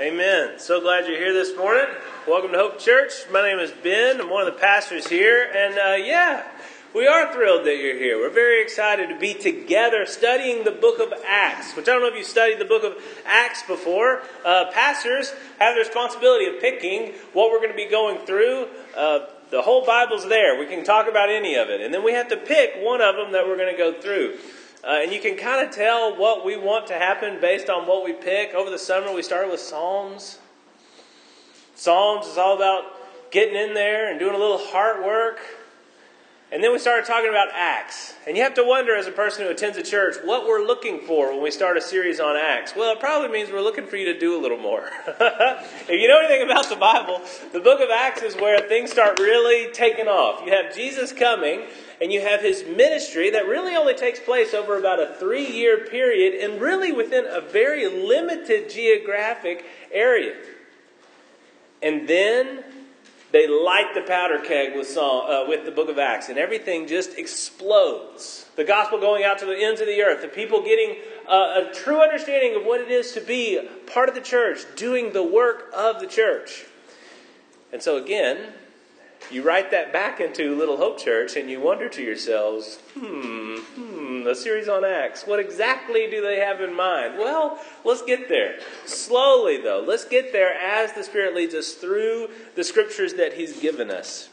Amen. 0.00 0.58
So 0.58 0.80
glad 0.80 1.06
you're 1.06 1.18
here 1.18 1.32
this 1.32 1.56
morning. 1.56 1.86
Welcome 2.26 2.50
to 2.50 2.58
Hope 2.58 2.80
Church. 2.80 3.12
My 3.30 3.42
name 3.42 3.60
is 3.60 3.70
Ben. 3.70 4.20
I'm 4.20 4.28
one 4.28 4.44
of 4.44 4.52
the 4.52 4.58
pastors 4.58 5.06
here. 5.06 5.48
And 5.54 5.78
uh, 5.78 6.04
yeah, 6.04 6.42
we 6.92 7.06
are 7.06 7.32
thrilled 7.32 7.64
that 7.66 7.76
you're 7.76 7.96
here. 7.96 8.18
We're 8.18 8.34
very 8.34 8.60
excited 8.60 9.08
to 9.10 9.16
be 9.16 9.34
together 9.34 10.04
studying 10.04 10.64
the 10.64 10.72
book 10.72 10.98
of 10.98 11.12
Acts, 11.24 11.76
which 11.76 11.88
I 11.88 11.92
don't 11.92 12.02
know 12.02 12.08
if 12.08 12.16
you've 12.16 12.26
studied 12.26 12.58
the 12.58 12.64
book 12.64 12.82
of 12.82 13.00
Acts 13.24 13.62
before. 13.68 14.22
Uh, 14.44 14.64
pastors 14.72 15.32
have 15.60 15.76
the 15.76 15.82
responsibility 15.82 16.46
of 16.46 16.60
picking 16.60 17.12
what 17.32 17.52
we're 17.52 17.58
going 17.58 17.70
to 17.70 17.76
be 17.76 17.88
going 17.88 18.26
through. 18.26 18.66
Uh, 18.96 19.26
the 19.52 19.62
whole 19.62 19.86
Bible's 19.86 20.28
there. 20.28 20.58
We 20.58 20.66
can 20.66 20.82
talk 20.82 21.08
about 21.08 21.30
any 21.30 21.54
of 21.54 21.68
it. 21.68 21.80
And 21.80 21.94
then 21.94 22.02
we 22.02 22.14
have 22.14 22.26
to 22.30 22.36
pick 22.36 22.72
one 22.78 23.00
of 23.00 23.14
them 23.14 23.30
that 23.30 23.46
we're 23.46 23.56
going 23.56 23.70
to 23.72 23.78
go 23.78 23.92
through. 24.00 24.38
Uh, 24.86 25.00
and 25.02 25.12
you 25.12 25.20
can 25.20 25.34
kind 25.36 25.66
of 25.66 25.74
tell 25.74 26.14
what 26.14 26.44
we 26.44 26.58
want 26.58 26.86
to 26.88 26.92
happen 26.92 27.40
based 27.40 27.70
on 27.70 27.86
what 27.86 28.04
we 28.04 28.12
pick. 28.12 28.52
Over 28.52 28.68
the 28.68 28.78
summer, 28.78 29.14
we 29.14 29.22
started 29.22 29.50
with 29.50 29.60
Psalms. 29.60 30.38
Psalms 31.74 32.26
is 32.26 32.36
all 32.36 32.54
about 32.54 32.84
getting 33.30 33.54
in 33.54 33.72
there 33.72 34.10
and 34.10 34.20
doing 34.20 34.34
a 34.34 34.38
little 34.38 34.58
heart 34.58 35.02
work. 35.02 35.38
And 36.52 36.62
then 36.62 36.72
we 36.72 36.78
started 36.78 37.04
talking 37.04 37.30
about 37.30 37.48
Acts. 37.52 38.14
And 38.26 38.36
you 38.36 38.42
have 38.42 38.54
to 38.54 38.64
wonder, 38.64 38.94
as 38.94 39.06
a 39.06 39.12
person 39.12 39.44
who 39.44 39.50
attends 39.50 39.76
a 39.76 39.82
church, 39.82 40.16
what 40.22 40.46
we're 40.46 40.64
looking 40.64 41.00
for 41.00 41.32
when 41.32 41.42
we 41.42 41.50
start 41.50 41.76
a 41.76 41.80
series 41.80 42.20
on 42.20 42.36
Acts. 42.36 42.74
Well, 42.76 42.92
it 42.92 43.00
probably 43.00 43.28
means 43.28 43.50
we're 43.50 43.60
looking 43.60 43.86
for 43.86 43.96
you 43.96 44.12
to 44.12 44.18
do 44.18 44.38
a 44.38 44.40
little 44.40 44.58
more. 44.58 44.88
if 45.06 45.88
you 45.88 46.06
know 46.06 46.20
anything 46.20 46.48
about 46.48 46.68
the 46.68 46.76
Bible, 46.76 47.20
the 47.52 47.60
book 47.60 47.80
of 47.80 47.90
Acts 47.90 48.22
is 48.22 48.36
where 48.36 48.60
things 48.60 48.92
start 48.92 49.18
really 49.18 49.72
taking 49.72 50.06
off. 50.06 50.46
You 50.46 50.52
have 50.52 50.74
Jesus 50.74 51.12
coming, 51.12 51.62
and 52.00 52.12
you 52.12 52.20
have 52.20 52.40
his 52.40 52.62
ministry 52.64 53.30
that 53.30 53.46
really 53.46 53.74
only 53.74 53.94
takes 53.94 54.20
place 54.20 54.54
over 54.54 54.78
about 54.78 55.00
a 55.00 55.14
three 55.14 55.50
year 55.50 55.86
period 55.86 56.34
and 56.34 56.60
really 56.60 56.92
within 56.92 57.24
a 57.26 57.40
very 57.40 57.88
limited 57.88 58.70
geographic 58.70 59.64
area. 59.90 60.34
And 61.82 62.08
then 62.08 62.64
they 63.34 63.48
light 63.48 63.94
the 63.94 64.02
powder 64.02 64.38
keg 64.38 64.76
with, 64.76 64.86
song, 64.86 65.26
uh, 65.28 65.48
with 65.48 65.64
the 65.64 65.72
book 65.72 65.88
of 65.88 65.98
Acts, 65.98 66.28
and 66.28 66.38
everything 66.38 66.86
just 66.86 67.18
explodes. 67.18 68.46
The 68.54 68.62
gospel 68.62 69.00
going 69.00 69.24
out 69.24 69.40
to 69.40 69.46
the 69.46 69.56
ends 69.56 69.80
of 69.80 69.88
the 69.88 70.00
earth, 70.02 70.22
the 70.22 70.28
people 70.28 70.62
getting 70.62 70.98
uh, 71.28 71.64
a 71.64 71.74
true 71.74 72.00
understanding 72.00 72.54
of 72.54 72.64
what 72.64 72.80
it 72.80 72.92
is 72.92 73.10
to 73.14 73.20
be 73.20 73.60
part 73.92 74.08
of 74.08 74.14
the 74.14 74.20
church, 74.20 74.60
doing 74.76 75.12
the 75.12 75.24
work 75.24 75.68
of 75.74 75.98
the 75.98 76.06
church. 76.06 76.64
And 77.72 77.82
so, 77.82 77.96
again, 77.96 78.52
you 79.30 79.42
write 79.42 79.70
that 79.70 79.92
back 79.92 80.20
into 80.20 80.54
Little 80.54 80.76
Hope 80.76 80.98
Church 80.98 81.36
and 81.36 81.50
you 81.50 81.60
wonder 81.60 81.88
to 81.88 82.02
yourselves, 82.02 82.78
hmm, 82.94 83.56
hmm, 83.56 84.26
a 84.26 84.34
series 84.34 84.68
on 84.68 84.84
Acts. 84.84 85.26
What 85.26 85.40
exactly 85.40 86.08
do 86.10 86.20
they 86.20 86.38
have 86.40 86.60
in 86.60 86.74
mind? 86.74 87.18
Well, 87.18 87.58
let's 87.84 88.02
get 88.02 88.28
there. 88.28 88.56
Slowly, 88.86 89.58
though. 89.58 89.84
Let's 89.86 90.04
get 90.04 90.32
there 90.32 90.54
as 90.54 90.92
the 90.92 91.04
Spirit 91.04 91.34
leads 91.34 91.54
us 91.54 91.72
through 91.72 92.28
the 92.54 92.64
scriptures 92.64 93.14
that 93.14 93.34
He's 93.34 93.60
given 93.60 93.90
us 93.90 94.28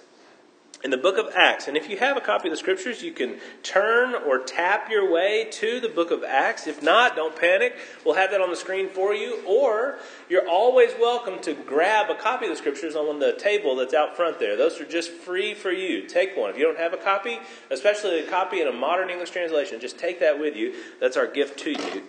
in 0.83 0.89
the 0.89 0.97
book 0.97 1.17
of 1.17 1.33
Acts. 1.35 1.67
And 1.67 1.77
if 1.77 1.89
you 1.89 1.97
have 1.97 2.17
a 2.17 2.21
copy 2.21 2.47
of 2.47 2.51
the 2.51 2.57
scriptures, 2.57 3.03
you 3.03 3.11
can 3.11 3.37
turn 3.63 4.15
or 4.15 4.39
tap 4.39 4.89
your 4.89 5.11
way 5.11 5.47
to 5.51 5.79
the 5.79 5.89
book 5.89 6.11
of 6.11 6.23
Acts. 6.23 6.65
If 6.65 6.81
not, 6.81 7.15
don't 7.15 7.39
panic. 7.39 7.75
We'll 8.03 8.15
have 8.15 8.31
that 8.31 8.41
on 8.41 8.49
the 8.49 8.55
screen 8.55 8.89
for 8.89 9.13
you. 9.13 9.43
Or 9.47 9.99
you're 10.29 10.47
always 10.47 10.91
welcome 10.99 11.39
to 11.43 11.53
grab 11.53 12.09
a 12.09 12.15
copy 12.15 12.45
of 12.45 12.52
the 12.52 12.57
scriptures 12.57 12.95
on 12.95 13.19
the 13.19 13.33
table 13.33 13.75
that's 13.75 13.93
out 13.93 14.15
front 14.15 14.39
there. 14.39 14.57
Those 14.57 14.79
are 14.81 14.85
just 14.85 15.11
free 15.11 15.53
for 15.53 15.71
you. 15.71 16.07
Take 16.07 16.35
one. 16.35 16.49
If 16.49 16.57
you 16.57 16.63
don't 16.63 16.79
have 16.79 16.93
a 16.93 16.97
copy, 16.97 17.39
especially 17.69 18.19
a 18.19 18.27
copy 18.27 18.61
in 18.61 18.67
a 18.67 18.73
modern 18.73 19.09
English 19.09 19.29
translation, 19.29 19.79
just 19.79 19.99
take 19.99 20.19
that 20.19 20.39
with 20.39 20.55
you. 20.55 20.73
That's 20.99 21.17
our 21.17 21.27
gift 21.27 21.59
to 21.59 21.71
you. 21.71 22.03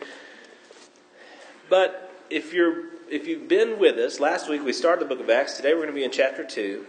But 1.68 2.10
if 2.30 2.52
you're 2.52 2.92
if 3.10 3.26
you've 3.26 3.46
been 3.46 3.78
with 3.78 3.98
us, 3.98 4.20
last 4.20 4.48
week 4.48 4.64
we 4.64 4.72
started 4.72 5.04
the 5.04 5.08
book 5.14 5.22
of 5.22 5.28
Acts. 5.28 5.58
Today 5.58 5.74
we're 5.74 5.80
going 5.80 5.90
to 5.90 5.94
be 5.94 6.04
in 6.04 6.10
chapter 6.10 6.44
2. 6.44 6.86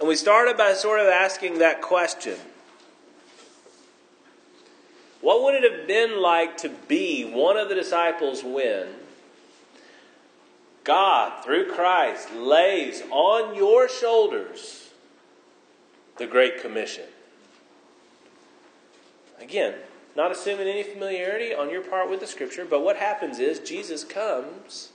And 0.00 0.08
we 0.08 0.16
started 0.16 0.56
by 0.56 0.72
sort 0.72 0.98
of 0.98 1.06
asking 1.06 1.58
that 1.58 1.82
question 1.82 2.38
What 5.20 5.42
would 5.44 5.54
it 5.54 5.70
have 5.70 5.86
been 5.86 6.20
like 6.20 6.56
to 6.58 6.70
be 6.88 7.24
one 7.24 7.58
of 7.58 7.68
the 7.68 7.74
disciples 7.74 8.42
when 8.42 8.88
God, 10.82 11.44
through 11.44 11.70
Christ, 11.70 12.32
lays 12.34 13.02
on 13.10 13.54
your 13.54 13.88
shoulders 13.88 14.88
the 16.16 16.26
Great 16.26 16.62
Commission? 16.62 17.04
Again, 19.38 19.74
not 20.16 20.32
assuming 20.32 20.66
any 20.66 20.82
familiarity 20.82 21.54
on 21.54 21.70
your 21.70 21.82
part 21.82 22.08
with 22.10 22.20
the 22.20 22.26
Scripture, 22.26 22.64
but 22.64 22.82
what 22.82 22.96
happens 22.96 23.38
is 23.38 23.58
Jesus 23.58 24.02
comes 24.02 24.89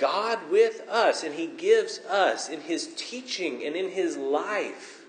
God 0.00 0.50
with 0.50 0.80
us, 0.88 1.22
and 1.22 1.34
He 1.34 1.46
gives 1.46 1.98
us 2.08 2.48
in 2.48 2.62
His 2.62 2.94
teaching 2.96 3.64
and 3.64 3.76
in 3.76 3.90
His 3.90 4.16
life 4.16 5.04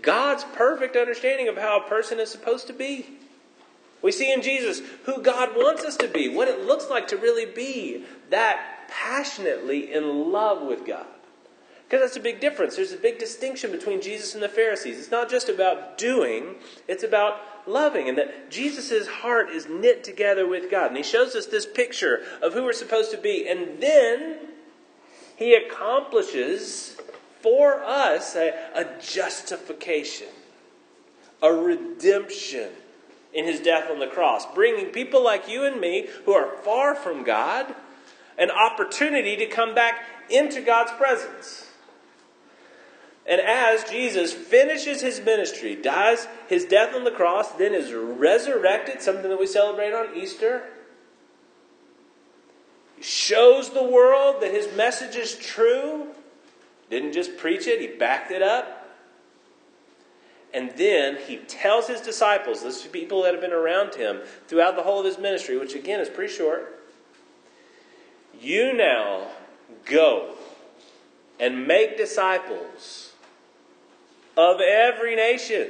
God's 0.00 0.44
perfect 0.54 0.96
understanding 0.96 1.48
of 1.48 1.58
how 1.58 1.80
a 1.80 1.88
person 1.88 2.18
is 2.18 2.30
supposed 2.30 2.66
to 2.68 2.72
be. 2.72 3.06
We 4.00 4.12
see 4.12 4.32
in 4.32 4.42
Jesus 4.42 4.80
who 5.04 5.22
God 5.22 5.56
wants 5.56 5.84
us 5.84 5.96
to 5.98 6.08
be, 6.08 6.28
what 6.28 6.48
it 6.48 6.64
looks 6.64 6.88
like 6.88 7.08
to 7.08 7.16
really 7.16 7.46
be 7.46 8.04
that 8.30 8.88
passionately 8.88 9.92
in 9.92 10.32
love 10.32 10.62
with 10.62 10.86
God. 10.86 11.06
Because 11.88 12.02
that's 12.02 12.18
a 12.18 12.20
big 12.20 12.38
difference. 12.38 12.76
There's 12.76 12.92
a 12.92 12.98
big 12.98 13.18
distinction 13.18 13.72
between 13.72 14.02
Jesus 14.02 14.34
and 14.34 14.42
the 14.42 14.48
Pharisees. 14.48 14.98
It's 14.98 15.10
not 15.10 15.30
just 15.30 15.48
about 15.48 15.96
doing, 15.96 16.56
it's 16.86 17.02
about 17.02 17.40
loving. 17.66 18.10
And 18.10 18.18
that 18.18 18.50
Jesus' 18.50 19.08
heart 19.08 19.48
is 19.48 19.68
knit 19.70 20.04
together 20.04 20.46
with 20.46 20.70
God. 20.70 20.88
And 20.88 20.98
he 20.98 21.02
shows 21.02 21.34
us 21.34 21.46
this 21.46 21.64
picture 21.64 22.20
of 22.42 22.52
who 22.52 22.64
we're 22.64 22.74
supposed 22.74 23.10
to 23.12 23.16
be. 23.16 23.48
And 23.48 23.80
then 23.80 24.36
he 25.36 25.54
accomplishes 25.54 26.98
for 27.40 27.82
us 27.82 28.36
a, 28.36 28.52
a 28.74 28.84
justification, 29.00 30.28
a 31.40 31.50
redemption 31.50 32.68
in 33.32 33.46
his 33.46 33.60
death 33.60 33.90
on 33.90 33.98
the 33.98 34.08
cross, 34.08 34.44
bringing 34.54 34.86
people 34.86 35.24
like 35.24 35.48
you 35.48 35.64
and 35.64 35.80
me 35.80 36.08
who 36.26 36.32
are 36.32 36.54
far 36.58 36.94
from 36.94 37.24
God 37.24 37.74
an 38.36 38.50
opportunity 38.50 39.36
to 39.36 39.46
come 39.46 39.74
back 39.74 40.04
into 40.28 40.60
God's 40.60 40.92
presence. 40.92 41.67
And 43.28 43.42
as 43.42 43.84
Jesus 43.84 44.32
finishes 44.32 45.02
his 45.02 45.20
ministry, 45.20 45.76
dies 45.76 46.26
his 46.48 46.64
death 46.64 46.94
on 46.94 47.04
the 47.04 47.10
cross, 47.10 47.52
then 47.52 47.74
is 47.74 47.92
resurrected, 47.92 49.02
something 49.02 49.28
that 49.28 49.38
we 49.38 49.46
celebrate 49.46 49.92
on 49.92 50.16
Easter, 50.16 50.64
shows 53.02 53.70
the 53.70 53.84
world 53.84 54.40
that 54.40 54.50
his 54.50 54.74
message 54.74 55.14
is 55.14 55.36
true, 55.36 56.06
didn't 56.88 57.12
just 57.12 57.36
preach 57.36 57.66
it, 57.66 57.82
he 57.82 57.86
backed 57.98 58.30
it 58.30 58.42
up. 58.42 58.88
And 60.54 60.70
then 60.78 61.18
he 61.26 61.36
tells 61.36 61.86
his 61.86 62.00
disciples, 62.00 62.62
those 62.62 62.86
people 62.86 63.22
that 63.24 63.34
have 63.34 63.42
been 63.42 63.52
around 63.52 63.94
him 63.94 64.22
throughout 64.46 64.74
the 64.74 64.82
whole 64.82 65.00
of 65.00 65.04
his 65.04 65.18
ministry, 65.18 65.58
which 65.58 65.74
again 65.74 66.00
is 66.00 66.08
pretty 66.08 66.32
short, 66.32 66.82
you 68.40 68.72
now 68.72 69.26
go 69.84 70.34
and 71.38 71.66
make 71.66 71.98
disciples 71.98 73.07
of 74.38 74.60
every 74.60 75.16
nation, 75.16 75.68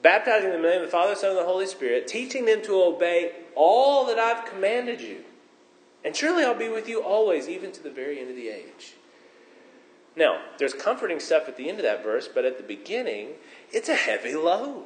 baptizing 0.00 0.50
them 0.50 0.58
in 0.58 0.62
the 0.62 0.68
name 0.68 0.80
of 0.82 0.86
the 0.86 0.92
Father, 0.92 1.16
Son, 1.16 1.30
and 1.30 1.38
the 1.38 1.44
Holy 1.44 1.66
Spirit, 1.66 2.06
teaching 2.06 2.44
them 2.44 2.62
to 2.62 2.74
obey 2.74 3.32
all 3.56 4.06
that 4.06 4.16
I've 4.16 4.46
commanded 4.46 5.00
you. 5.00 5.24
And 6.04 6.14
surely 6.14 6.44
I'll 6.44 6.54
be 6.54 6.68
with 6.68 6.88
you 6.88 7.02
always, 7.02 7.48
even 7.48 7.72
to 7.72 7.82
the 7.82 7.90
very 7.90 8.20
end 8.20 8.30
of 8.30 8.36
the 8.36 8.48
age. 8.48 8.94
Now, 10.14 10.40
there's 10.58 10.72
comforting 10.72 11.18
stuff 11.18 11.48
at 11.48 11.56
the 11.56 11.68
end 11.68 11.78
of 11.78 11.84
that 11.84 12.04
verse, 12.04 12.28
but 12.32 12.44
at 12.44 12.58
the 12.58 12.62
beginning, 12.62 13.30
it's 13.72 13.88
a 13.88 13.96
heavy 13.96 14.36
load. 14.36 14.84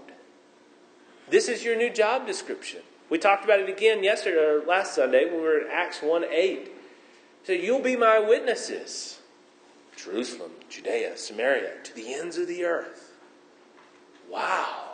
This 1.28 1.47
is 1.47 1.62
your 1.62 1.77
new 1.77 1.91
job 1.92 2.27
description. 2.27 2.81
We 3.10 3.19
talked 3.19 3.44
about 3.44 3.60
it 3.60 3.69
again 3.69 4.03
yesterday 4.03 4.39
or 4.39 4.65
last 4.65 4.95
Sunday 4.95 5.27
when 5.27 5.34
we 5.34 5.41
were 5.42 5.59
in 5.59 5.66
Acts 5.71 6.01
1 6.01 6.24
8. 6.24 6.71
So 7.45 7.53
you'll 7.53 7.83
be 7.83 7.97
my 7.97 8.18
witnesses. 8.18 9.19
Jerusalem, 10.02 10.52
Judea, 10.68 11.16
Samaria, 11.16 11.72
to 11.84 11.94
the 11.94 12.14
ends 12.14 12.38
of 12.38 12.47
the 12.48 12.64
earth. 12.64 13.12
Wow. 14.30 14.84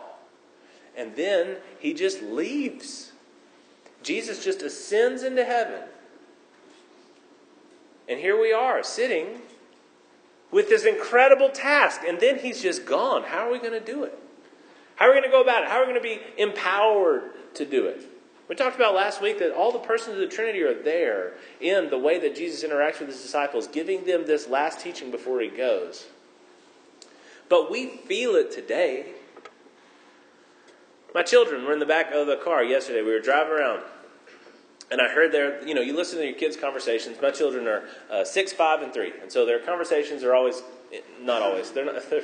And 0.96 1.14
then 1.14 1.56
he 1.78 1.94
just 1.94 2.22
leaves. 2.22 3.12
Jesus 4.02 4.42
just 4.42 4.62
ascends 4.62 5.22
into 5.22 5.44
heaven. 5.44 5.82
And 8.08 8.18
here 8.18 8.40
we 8.40 8.52
are, 8.52 8.82
sitting 8.82 9.42
with 10.50 10.68
this 10.68 10.84
incredible 10.84 11.50
task. 11.50 12.02
And 12.06 12.18
then 12.18 12.38
he's 12.38 12.62
just 12.62 12.86
gone. 12.86 13.24
How 13.24 13.48
are 13.48 13.52
we 13.52 13.58
going 13.58 13.72
to 13.72 13.80
do 13.80 14.04
it? 14.04 14.18
How 14.96 15.06
are 15.06 15.08
we 15.10 15.20
going 15.20 15.30
to 15.30 15.30
go 15.30 15.42
about 15.42 15.64
it? 15.64 15.68
How 15.68 15.76
are 15.76 15.86
we 15.86 15.92
going 15.92 16.02
to 16.02 16.08
be 16.08 16.20
empowered 16.42 17.54
to 17.54 17.64
do 17.64 17.86
it? 17.86 18.02
We 18.48 18.54
talked 18.54 18.76
about 18.76 18.94
last 18.94 19.20
week 19.20 19.38
that 19.40 19.52
all 19.52 19.72
the 19.72 19.78
persons 19.80 20.14
of 20.14 20.20
the 20.20 20.28
Trinity 20.28 20.62
are 20.62 20.80
there 20.80 21.32
in 21.60 21.90
the 21.90 21.98
way 21.98 22.20
that 22.20 22.36
Jesus 22.36 22.68
interacts 22.68 23.00
with 23.00 23.08
his 23.08 23.20
disciples, 23.20 23.66
giving 23.66 24.04
them 24.04 24.24
this 24.24 24.48
last 24.48 24.80
teaching 24.80 25.10
before 25.10 25.40
he 25.40 25.48
goes. 25.48 26.06
But 27.48 27.70
we 27.70 27.88
feel 27.88 28.36
it 28.36 28.52
today. 28.52 29.06
My 31.14 31.22
children 31.22 31.64
were 31.64 31.72
in 31.72 31.78
the 31.78 31.86
back 31.86 32.12
of 32.12 32.26
the 32.26 32.36
car 32.36 32.62
yesterday. 32.62 33.02
We 33.02 33.10
were 33.10 33.20
driving 33.20 33.52
around. 33.52 33.82
and 34.90 35.00
I 35.00 35.08
heard 35.08 35.32
their, 35.32 35.66
you 35.66 35.74
know, 35.74 35.80
you 35.80 35.96
listen 35.96 36.18
to 36.18 36.24
your 36.24 36.36
kids' 36.36 36.56
conversations. 36.56 37.16
My 37.20 37.30
children 37.30 37.66
are 37.66 37.84
uh, 38.10 38.24
six, 38.24 38.52
five, 38.52 38.82
and 38.82 38.92
three, 38.92 39.12
and 39.20 39.30
so 39.30 39.44
their 39.44 39.58
conversations 39.58 40.22
are 40.22 40.34
always, 40.34 40.62
not 41.20 41.42
always, 41.42 41.70
they're 41.70 41.84
not, 41.84 42.02
they're, 42.10 42.22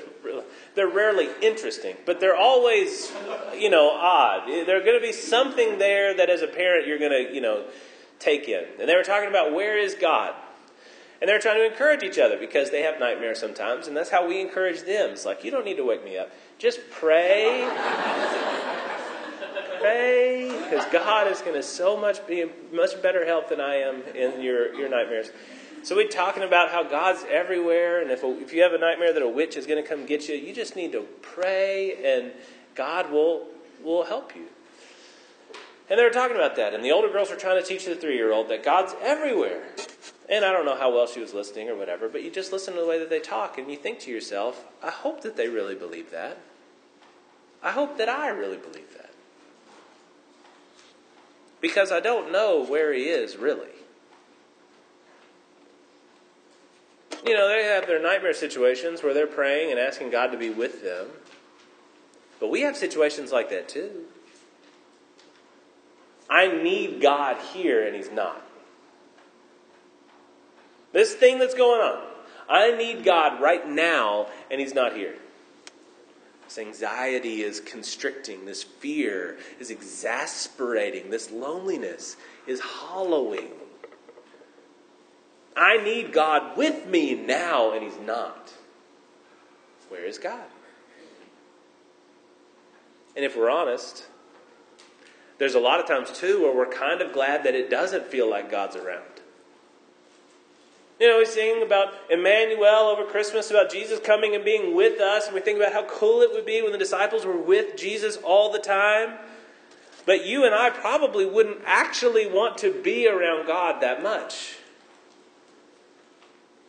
they're 0.74 0.88
rarely 0.88 1.28
interesting, 1.40 1.96
but 2.06 2.20
they're 2.20 2.36
always, 2.36 3.12
you 3.56 3.70
know, 3.70 3.90
odd. 3.90 4.48
There's 4.48 4.84
going 4.84 5.00
to 5.00 5.06
be 5.06 5.12
something 5.12 5.78
there 5.78 6.14
that, 6.16 6.30
as 6.30 6.42
a 6.42 6.46
parent, 6.46 6.86
you're 6.86 6.98
going 6.98 7.12
to, 7.12 7.34
you 7.34 7.40
know, 7.40 7.64
take 8.18 8.48
in. 8.48 8.64
And 8.78 8.88
they 8.88 8.94
were 8.94 9.02
talking 9.02 9.28
about 9.28 9.52
where 9.52 9.78
is 9.78 9.94
God, 9.94 10.34
and 11.20 11.28
they're 11.28 11.38
trying 11.38 11.56
to 11.56 11.66
encourage 11.66 12.02
each 12.02 12.18
other 12.18 12.36
because 12.38 12.70
they 12.70 12.82
have 12.82 12.98
nightmares 12.98 13.38
sometimes, 13.38 13.86
and 13.86 13.96
that's 13.96 14.10
how 14.10 14.26
we 14.26 14.40
encourage 14.40 14.82
them. 14.82 15.10
It's 15.10 15.24
like 15.24 15.44
you 15.44 15.50
don't 15.50 15.64
need 15.64 15.76
to 15.76 15.84
wake 15.84 16.04
me 16.04 16.18
up, 16.18 16.30
just 16.58 16.80
pray 16.90 17.68
pray 19.82 20.48
because 20.62 20.84
God 20.92 21.30
is 21.30 21.40
going 21.40 21.54
to 21.54 21.62
so 21.62 21.96
much 21.96 22.26
be 22.26 22.44
much 22.72 23.02
better 23.02 23.26
help 23.26 23.48
than 23.48 23.60
I 23.60 23.76
am 23.76 24.02
in 24.14 24.40
your, 24.40 24.72
your 24.74 24.88
nightmares. 24.88 25.30
So 25.82 25.96
we're 25.96 26.08
talking 26.08 26.44
about 26.44 26.70
how 26.70 26.84
God's 26.84 27.24
everywhere, 27.28 28.00
and 28.00 28.10
if, 28.10 28.22
a, 28.22 28.40
if 28.40 28.52
you 28.52 28.62
have 28.62 28.72
a 28.72 28.78
nightmare 28.78 29.12
that 29.12 29.22
a 29.22 29.28
witch 29.28 29.56
is 29.56 29.66
going 29.66 29.82
to 29.82 29.88
come 29.88 30.06
get 30.06 30.28
you, 30.28 30.36
you 30.36 30.54
just 30.54 30.76
need 30.76 30.92
to 30.92 31.02
pray, 31.22 31.96
and 32.04 32.32
God 32.74 33.10
will 33.10 33.48
will 33.82 34.04
help 34.04 34.36
you. 34.36 34.44
And 35.90 35.98
they 35.98 36.04
were 36.04 36.10
talking 36.10 36.36
about 36.36 36.54
that, 36.54 36.72
and 36.72 36.84
the 36.84 36.92
older 36.92 37.08
girls 37.08 37.30
were 37.30 37.36
trying 37.36 37.60
to 37.60 37.66
teach 37.66 37.84
the 37.84 37.96
three 37.96 38.14
year 38.14 38.32
old 38.32 38.48
that 38.48 38.62
God's 38.62 38.94
everywhere. 39.02 39.64
And 40.28 40.44
I 40.44 40.52
don't 40.52 40.64
know 40.64 40.76
how 40.76 40.94
well 40.94 41.08
she 41.08 41.18
was 41.18 41.34
listening 41.34 41.68
or 41.68 41.74
whatever, 41.74 42.08
but 42.08 42.22
you 42.22 42.30
just 42.30 42.52
listen 42.52 42.74
to 42.74 42.80
the 42.80 42.86
way 42.86 43.00
that 43.00 43.10
they 43.10 43.18
talk, 43.18 43.58
and 43.58 43.68
you 43.68 43.76
think 43.76 43.98
to 44.00 44.10
yourself, 44.10 44.64
I 44.82 44.90
hope 44.90 45.22
that 45.22 45.36
they 45.36 45.48
really 45.48 45.74
believe 45.74 46.12
that. 46.12 46.38
I 47.60 47.72
hope 47.72 47.98
that 47.98 48.08
I 48.08 48.28
really 48.28 48.56
believe 48.56 48.92
that 48.96 49.10
because 51.62 51.92
I 51.92 52.00
don't 52.00 52.30
know 52.30 52.62
where 52.62 52.92
he 52.92 53.04
is 53.04 53.36
really. 53.36 53.68
You 57.24 57.34
know, 57.34 57.48
they 57.48 57.64
have 57.64 57.86
their 57.86 58.02
nightmare 58.02 58.34
situations 58.34 59.02
where 59.02 59.14
they're 59.14 59.26
praying 59.26 59.70
and 59.70 59.78
asking 59.78 60.10
God 60.10 60.28
to 60.28 60.38
be 60.38 60.50
with 60.50 60.82
them. 60.82 61.06
But 62.40 62.50
we 62.50 62.62
have 62.62 62.76
situations 62.76 63.30
like 63.30 63.50
that 63.50 63.68
too. 63.68 64.06
I 66.28 66.48
need 66.48 67.00
God 67.00 67.36
here 67.52 67.86
and 67.86 67.94
He's 67.94 68.10
not. 68.10 68.42
This 70.92 71.14
thing 71.14 71.38
that's 71.38 71.54
going 71.54 71.80
on, 71.80 72.02
I 72.48 72.76
need 72.76 73.04
God 73.04 73.40
right 73.40 73.68
now 73.68 74.26
and 74.50 74.60
He's 74.60 74.74
not 74.74 74.96
here. 74.96 75.14
This 76.44 76.58
anxiety 76.58 77.42
is 77.42 77.60
constricting. 77.60 78.44
This 78.44 78.62
fear 78.62 79.38
is 79.60 79.70
exasperating. 79.70 81.10
This 81.10 81.30
loneliness 81.30 82.16
is 82.46 82.60
hollowing. 82.60 83.48
I 85.56 85.76
need 85.78 86.12
God 86.12 86.56
with 86.56 86.86
me 86.86 87.14
now, 87.14 87.72
and 87.72 87.82
He's 87.82 87.98
not. 87.98 88.52
Where 89.88 90.04
is 90.04 90.18
God? 90.18 90.46
And 93.14 93.24
if 93.24 93.36
we're 93.36 93.50
honest, 93.50 94.06
there's 95.38 95.54
a 95.54 95.60
lot 95.60 95.80
of 95.80 95.86
times 95.86 96.10
too 96.12 96.42
where 96.42 96.56
we're 96.56 96.72
kind 96.72 97.02
of 97.02 97.12
glad 97.12 97.44
that 97.44 97.54
it 97.54 97.68
doesn't 97.68 98.06
feel 98.06 98.30
like 98.30 98.50
God's 98.50 98.76
around. 98.76 99.04
You 100.98 101.08
know, 101.08 101.18
we 101.18 101.26
sing 101.26 101.62
about 101.62 101.94
Emmanuel 102.10 102.88
over 102.88 103.04
Christmas, 103.04 103.50
about 103.50 103.70
Jesus 103.70 103.98
coming 103.98 104.34
and 104.34 104.44
being 104.44 104.76
with 104.76 105.00
us, 105.00 105.26
and 105.26 105.34
we 105.34 105.40
think 105.40 105.58
about 105.58 105.72
how 105.72 105.84
cool 105.86 106.22
it 106.22 106.30
would 106.32 106.46
be 106.46 106.62
when 106.62 106.70
the 106.70 106.78
disciples 106.78 107.26
were 107.26 107.36
with 107.36 107.76
Jesus 107.76 108.16
all 108.18 108.52
the 108.52 108.60
time. 108.60 109.18
But 110.06 110.24
you 110.24 110.44
and 110.44 110.54
I 110.54 110.70
probably 110.70 111.26
wouldn't 111.26 111.58
actually 111.66 112.26
want 112.26 112.56
to 112.58 112.72
be 112.72 113.08
around 113.08 113.46
God 113.46 113.82
that 113.82 114.02
much. 114.02 114.58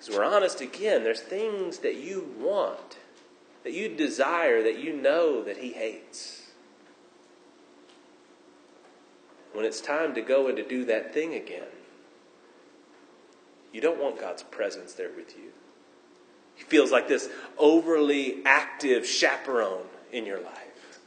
Because 0.04 0.18
we're 0.18 0.26
honest 0.26 0.60
again, 0.60 1.06
there's 1.06 1.22
things 1.22 1.78
that 1.80 1.96
you 1.96 2.30
want, 2.38 2.98
that 3.64 3.72
you 3.72 3.88
desire, 3.88 4.62
that 4.62 4.78
you 4.78 4.92
know 4.92 5.42
that 5.44 5.58
He 5.58 5.72
hates. 5.72 6.42
When 9.54 9.64
it's 9.64 9.80
time 9.80 10.14
to 10.16 10.22
go 10.22 10.48
and 10.48 10.58
to 10.58 10.68
do 10.68 10.84
that 10.86 11.14
thing 11.14 11.36
again, 11.36 11.68
you 13.72 13.80
don't 13.80 14.02
want 14.02 14.20
God's 14.20 14.44
presence 14.44 14.92
there 14.94 15.12
with 15.16 15.38
you. 15.38 15.52
He 16.56 16.64
feels 16.64 16.92
like 16.92 17.08
this 17.08 17.30
overly 17.58 18.44
active 18.46 19.06
chaperone 19.06 19.86
in 20.12 20.26
your 20.26 20.42
life. 20.42 21.00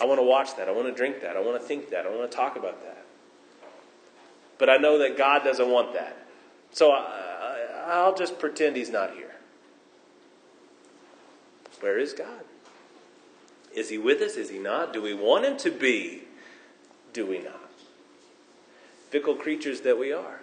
I 0.00 0.06
want 0.06 0.20
to 0.20 0.24
watch 0.24 0.56
that. 0.56 0.68
I 0.68 0.72
want 0.72 0.86
to 0.86 0.94
drink 0.94 1.20
that. 1.20 1.36
I 1.36 1.40
want 1.40 1.60
to 1.60 1.66
think 1.66 1.90
that. 1.90 2.06
I 2.06 2.08
want 2.08 2.30
to 2.30 2.34
talk 2.34 2.56
about 2.56 2.82
that. 2.82 3.04
But 4.58 4.70
I 4.70 4.78
know 4.78 4.98
that 4.98 5.18
God 5.18 5.44
doesn't 5.44 5.68
want 5.68 5.92
that. 5.92 6.16
So 6.72 6.92
I, 6.92 8.06
will 8.06 8.16
just 8.16 8.38
pretend 8.38 8.76
He's 8.76 8.90
not 8.90 9.14
here. 9.14 9.34
Where 11.80 11.98
is 11.98 12.12
God? 12.12 12.42
Is 13.74 13.90
He 13.90 13.98
with 13.98 14.20
us? 14.20 14.36
Is 14.36 14.50
He 14.50 14.58
not? 14.58 14.92
Do 14.92 15.02
we 15.02 15.14
want 15.14 15.44
Him 15.44 15.56
to 15.58 15.70
be? 15.70 16.22
Do 17.12 17.26
we 17.26 17.38
not? 17.40 17.62
fickle 19.12 19.34
creatures 19.34 19.82
that 19.82 19.98
we 19.98 20.10
are. 20.10 20.40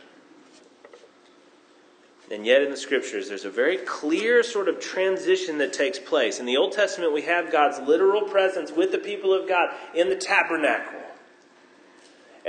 And 2.31 2.45
yet, 2.45 2.61
in 2.61 2.69
the 2.69 2.77
scriptures, 2.77 3.27
there's 3.27 3.45
a 3.45 3.49
very 3.49 3.77
clear 3.77 4.43
sort 4.43 4.69
of 4.69 4.79
transition 4.79 5.57
that 5.57 5.73
takes 5.73 5.97
place. 5.97 6.39
In 6.39 6.45
the 6.45 6.57
Old 6.57 6.73
Testament, 6.73 7.11
we 7.11 7.23
have 7.23 7.51
God's 7.51 7.79
literal 7.79 8.21
presence 8.21 8.71
with 8.71 8.91
the 8.91 8.99
people 8.99 9.33
of 9.33 9.49
God 9.49 9.73
in 9.95 10.09
the 10.09 10.15
tabernacle. 10.15 11.01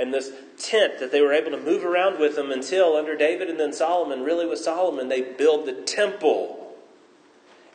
And 0.01 0.11
this 0.11 0.31
tent 0.57 0.99
that 0.99 1.11
they 1.11 1.21
were 1.21 1.31
able 1.31 1.51
to 1.51 1.63
move 1.63 1.85
around 1.85 2.19
with 2.19 2.35
them 2.35 2.51
until, 2.51 2.95
under 2.97 3.15
David 3.15 3.51
and 3.51 3.59
then 3.59 3.71
Solomon, 3.71 4.23
really 4.23 4.47
with 4.47 4.57
Solomon, 4.57 5.09
they 5.09 5.21
build 5.21 5.67
the 5.67 5.73
temple. 5.73 6.75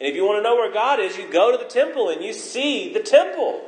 And 0.01 0.09
if 0.09 0.17
you 0.17 0.25
want 0.27 0.41
to 0.41 0.43
know 0.43 0.57
where 0.57 0.73
God 0.73 0.99
is, 0.99 1.17
you 1.17 1.31
go 1.31 1.53
to 1.53 1.57
the 1.57 1.71
temple 1.71 2.09
and 2.09 2.25
you 2.25 2.33
see 2.33 2.93
the 2.93 3.01
temple 3.01 3.63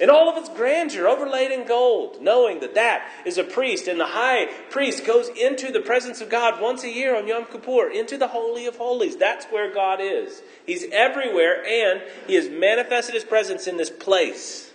in 0.00 0.08
all 0.08 0.30
of 0.30 0.38
its 0.38 0.48
grandeur, 0.48 1.06
overlaid 1.06 1.52
in 1.52 1.66
gold, 1.66 2.22
knowing 2.22 2.60
that 2.60 2.74
that 2.74 3.06
is 3.26 3.36
a 3.36 3.44
priest, 3.44 3.86
and 3.86 4.00
the 4.00 4.06
high 4.06 4.46
priest 4.70 5.04
goes 5.04 5.28
into 5.28 5.70
the 5.70 5.80
presence 5.80 6.22
of 6.22 6.30
God 6.30 6.58
once 6.58 6.82
a 6.82 6.90
year 6.90 7.14
on 7.14 7.28
Yom 7.28 7.44
Kippur, 7.44 7.90
into 7.90 8.16
the 8.16 8.28
Holy 8.28 8.64
of 8.64 8.78
Holies. 8.78 9.16
That's 9.16 9.44
where 9.46 9.72
God 9.72 10.00
is. 10.00 10.40
He's 10.64 10.86
everywhere, 10.90 11.62
and 11.66 12.00
He 12.26 12.36
has 12.36 12.48
manifested 12.48 13.14
His 13.14 13.24
presence 13.24 13.66
in 13.66 13.76
this 13.76 13.90
place. 13.90 14.69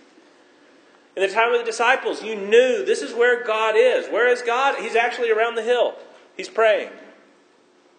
In 1.16 1.22
the 1.22 1.28
time 1.28 1.52
of 1.52 1.58
the 1.58 1.64
disciples, 1.64 2.22
you 2.22 2.36
knew 2.36 2.84
this 2.84 3.00
is 3.00 3.14
where 3.14 3.42
God 3.42 3.74
is. 3.74 4.06
Where 4.08 4.28
is 4.28 4.42
God? 4.42 4.76
He's 4.78 4.94
actually 4.94 5.30
around 5.30 5.54
the 5.54 5.62
hill. 5.62 5.94
He's 6.36 6.48
praying. 6.48 6.90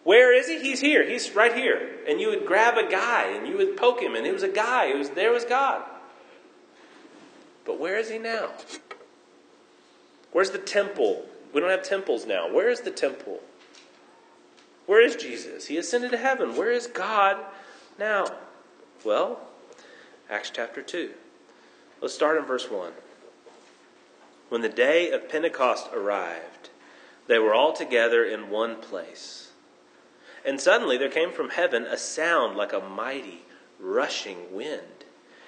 Where 0.03 0.33
is 0.33 0.47
he? 0.47 0.61
He's 0.61 0.79
here. 0.79 1.03
He's 1.09 1.35
right 1.35 1.53
here. 1.53 1.97
And 2.07 2.21
you 2.21 2.29
would 2.29 2.45
grab 2.45 2.77
a 2.77 2.89
guy 2.89 3.31
and 3.31 3.47
you 3.47 3.57
would 3.57 3.75
poke 3.75 4.01
him, 4.01 4.15
and 4.15 4.25
it 4.25 4.33
was 4.33 4.43
a 4.43 4.47
guy. 4.47 4.85
It 4.85 4.97
was 4.97 5.09
there 5.09 5.31
was 5.31 5.45
God. 5.45 5.83
But 7.65 7.79
where 7.79 7.97
is 7.97 8.09
he 8.09 8.19
now? 8.19 8.51
Where's 10.31 10.51
the 10.51 10.59
temple? 10.59 11.25
We 11.53 11.59
don't 11.59 11.71
have 11.71 11.83
temples 11.83 12.25
now. 12.25 12.53
Where 12.53 12.69
is 12.69 12.81
the 12.81 12.91
temple? 12.91 13.41
Where 14.85 15.03
is 15.03 15.15
Jesus? 15.15 15.65
He 15.65 15.77
ascended 15.77 16.11
to 16.11 16.17
heaven. 16.17 16.55
Where 16.55 16.71
is 16.71 16.87
God 16.87 17.37
now? 17.97 18.27
Well, 19.03 19.39
Acts 20.29 20.51
chapter 20.53 20.81
2. 20.81 21.11
Let's 21.99 22.13
start 22.13 22.37
in 22.37 22.45
verse 22.45 22.69
1. 22.69 22.91
When 24.49 24.61
the 24.61 24.69
day 24.69 25.11
of 25.11 25.29
Pentecost 25.29 25.89
arrived, 25.93 26.69
they 27.27 27.39
were 27.39 27.53
all 27.53 27.73
together 27.73 28.23
in 28.23 28.49
one 28.49 28.77
place. 28.77 29.51
And 30.45 30.61
suddenly 30.61 30.97
there 30.97 31.09
came 31.09 31.31
from 31.31 31.49
heaven 31.49 31.83
a 31.83 31.97
sound 31.97 32.55
like 32.55 32.71
a 32.71 32.79
mighty 32.79 33.41
rushing 33.79 34.53
wind 34.53 34.97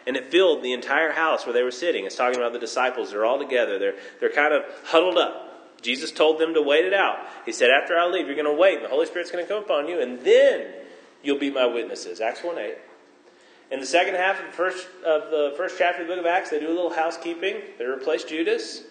and 0.09 0.17
it 0.17 0.31
filled 0.31 0.63
the 0.63 0.73
entire 0.73 1.11
house 1.11 1.45
where 1.45 1.53
they 1.53 1.61
were 1.61 1.69
sitting. 1.69 2.03
It's 2.03 2.15
talking 2.15 2.39
about 2.39 2.51
the 2.51 2.57
disciples. 2.57 3.11
They're 3.11 3.25
all 3.25 3.37
together. 3.37 3.77
They're, 3.77 3.93
they're 4.19 4.31
kind 4.31 4.55
of 4.55 4.63
huddled 4.85 5.19
up. 5.19 5.81
Jesus 5.83 6.11
told 6.11 6.39
them 6.39 6.55
to 6.55 6.63
wait 6.63 6.83
it 6.83 6.95
out. 6.95 7.19
He 7.45 7.51
said, 7.51 7.69
After 7.69 7.95
I 7.95 8.07
leave, 8.07 8.25
you're 8.25 8.35
going 8.35 8.45
to 8.45 8.59
wait, 8.59 8.77
and 8.77 8.85
the 8.85 8.89
Holy 8.89 9.05
Spirit's 9.05 9.29
going 9.29 9.45
to 9.45 9.47
come 9.47 9.63
upon 9.63 9.87
you, 9.87 10.01
and 10.01 10.19
then 10.21 10.65
you'll 11.21 11.37
be 11.37 11.51
my 11.51 11.67
witnesses. 11.67 12.21
Acts 12.21 12.43
1 12.43 12.57
8. 12.57 12.77
In 13.69 13.79
the 13.79 13.85
second 13.85 14.15
half 14.15 14.39
of 14.39 14.47
the 14.47 14.51
first, 14.51 14.87
of 15.05 15.29
the 15.29 15.53
first 15.55 15.75
chapter 15.77 16.01
of 16.01 16.07
the 16.07 16.15
book 16.15 16.25
of 16.25 16.25
Acts, 16.25 16.49
they 16.49 16.59
do 16.59 16.69
a 16.69 16.73
little 16.73 16.93
housekeeping. 16.93 17.57
They 17.77 17.85
replace 17.85 18.23
Judas, 18.23 18.81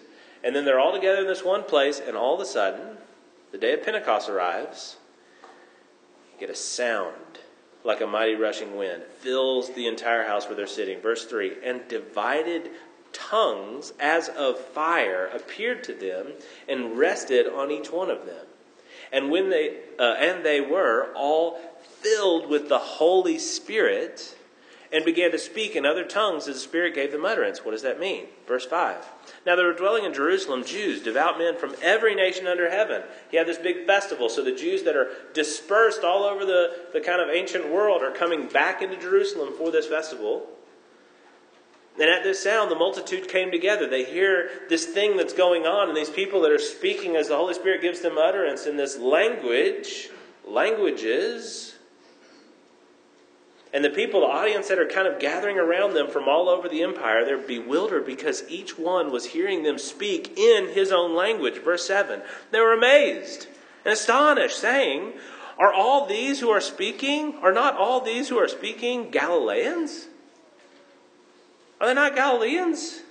and 0.43 0.55
then 0.55 0.65
they're 0.65 0.79
all 0.79 0.93
together 0.93 1.21
in 1.21 1.27
this 1.27 1.43
one 1.43 1.63
place, 1.63 1.99
and 1.99 2.15
all 2.15 2.35
of 2.35 2.39
a 2.39 2.45
sudden, 2.45 2.97
the 3.51 3.57
day 3.57 3.73
of 3.73 3.83
Pentecost 3.83 4.29
arrives. 4.29 4.97
You 6.33 6.39
get 6.39 6.49
a 6.49 6.55
sound 6.55 7.15
like 7.83 8.01
a 8.01 8.07
mighty 8.07 8.35
rushing 8.35 8.75
wind, 8.75 9.03
fills 9.19 9.73
the 9.73 9.87
entire 9.87 10.25
house 10.25 10.45
where 10.45 10.55
they're 10.55 10.67
sitting. 10.67 11.01
Verse 11.01 11.25
3 11.25 11.57
And 11.63 11.87
divided 11.87 12.69
tongues 13.13 13.93
as 13.99 14.29
of 14.29 14.59
fire 14.59 15.27
appeared 15.27 15.83
to 15.85 15.93
them 15.93 16.27
and 16.67 16.97
rested 16.97 17.47
on 17.47 17.71
each 17.71 17.91
one 17.91 18.09
of 18.09 18.25
them. 18.25 18.45
And 19.11 19.31
when 19.31 19.49
they 19.49 19.77
uh, 19.97 20.15
and 20.19 20.45
they 20.45 20.61
were 20.61 21.11
all 21.15 21.59
filled 22.01 22.49
with 22.49 22.69
the 22.69 22.77
Holy 22.77 23.39
Spirit 23.39 24.37
and 24.91 25.05
began 25.05 25.31
to 25.31 25.37
speak 25.37 25.75
in 25.75 25.85
other 25.85 26.03
tongues 26.03 26.47
as 26.47 26.55
the 26.55 26.61
Spirit 26.61 26.95
gave 26.95 27.11
them 27.11 27.25
utterance. 27.25 27.63
What 27.63 27.71
does 27.71 27.83
that 27.83 27.99
mean? 27.99 28.25
Verse 28.47 28.65
5. 28.65 29.05
Now 29.45 29.55
there 29.55 29.67
were 29.67 29.73
dwelling 29.73 30.03
in 30.03 30.13
Jerusalem 30.13 30.65
Jews, 30.65 31.03
devout 31.03 31.37
men 31.37 31.57
from 31.57 31.75
every 31.81 32.15
nation 32.15 32.47
under 32.47 32.69
heaven. 32.69 33.03
He 33.29 33.37
had 33.37 33.47
this 33.47 33.57
big 33.57 33.85
festival, 33.85 34.29
so 34.29 34.43
the 34.43 34.55
Jews 34.55 34.83
that 34.83 34.95
are 34.95 35.09
dispersed 35.33 36.03
all 36.03 36.23
over 36.23 36.43
the, 36.43 36.87
the 36.93 37.01
kind 37.01 37.21
of 37.21 37.29
ancient 37.29 37.69
world 37.69 38.01
are 38.01 38.11
coming 38.11 38.47
back 38.47 38.81
into 38.81 38.97
Jerusalem 38.97 39.53
for 39.57 39.71
this 39.71 39.85
festival. 39.85 40.47
And 41.99 42.09
at 42.09 42.23
this 42.23 42.41
sound, 42.41 42.71
the 42.71 42.75
multitude 42.75 43.27
came 43.27 43.51
together. 43.51 43.87
They 43.87 44.05
hear 44.05 44.49
this 44.69 44.85
thing 44.85 45.17
that's 45.17 45.33
going 45.33 45.65
on, 45.65 45.89
and 45.89 45.97
these 45.97 46.09
people 46.09 46.41
that 46.41 46.51
are 46.51 46.57
speaking 46.57 47.15
as 47.15 47.27
the 47.27 47.35
Holy 47.35 47.53
Spirit 47.53 47.81
gives 47.81 47.99
them 47.99 48.17
utterance 48.17 48.65
in 48.65 48.77
this 48.77 48.97
language, 48.97 50.09
languages 50.47 51.68
and 53.71 53.85
the 53.85 53.89
people, 53.89 54.21
the 54.21 54.27
audience 54.27 54.67
that 54.69 54.79
are 54.79 54.87
kind 54.87 55.07
of 55.07 55.19
gathering 55.19 55.59
around 55.59 55.93
them 55.93 56.09
from 56.09 56.27
all 56.27 56.49
over 56.49 56.67
the 56.67 56.81
empire, 56.81 57.23
they're 57.23 57.37
bewildered 57.37 58.05
because 58.05 58.43
each 58.49 58.79
one 58.79 59.11
was 59.11 59.25
hearing 59.25 59.61
them 59.61 59.77
speak 59.77 60.37
in 60.37 60.69
his 60.69 60.91
own 60.91 61.15
language. 61.15 61.59
Verse 61.59 61.85
7. 61.85 62.21
They 62.49 62.59
were 62.59 62.73
amazed 62.73 63.47
and 63.85 63.93
astonished, 63.93 64.57
saying, 64.57 65.13
Are 65.59 65.71
all 65.71 66.07
these 66.07 66.39
who 66.39 66.49
are 66.49 66.61
speaking, 66.61 67.35
are 67.43 67.53
not 67.53 67.77
all 67.77 68.01
these 68.01 68.29
who 68.29 68.37
are 68.37 68.47
speaking 68.47 69.11
Galileans? 69.11 70.07
Are 71.79 71.87
they 71.87 71.93
not 71.93 72.15
Galileans? 72.15 73.01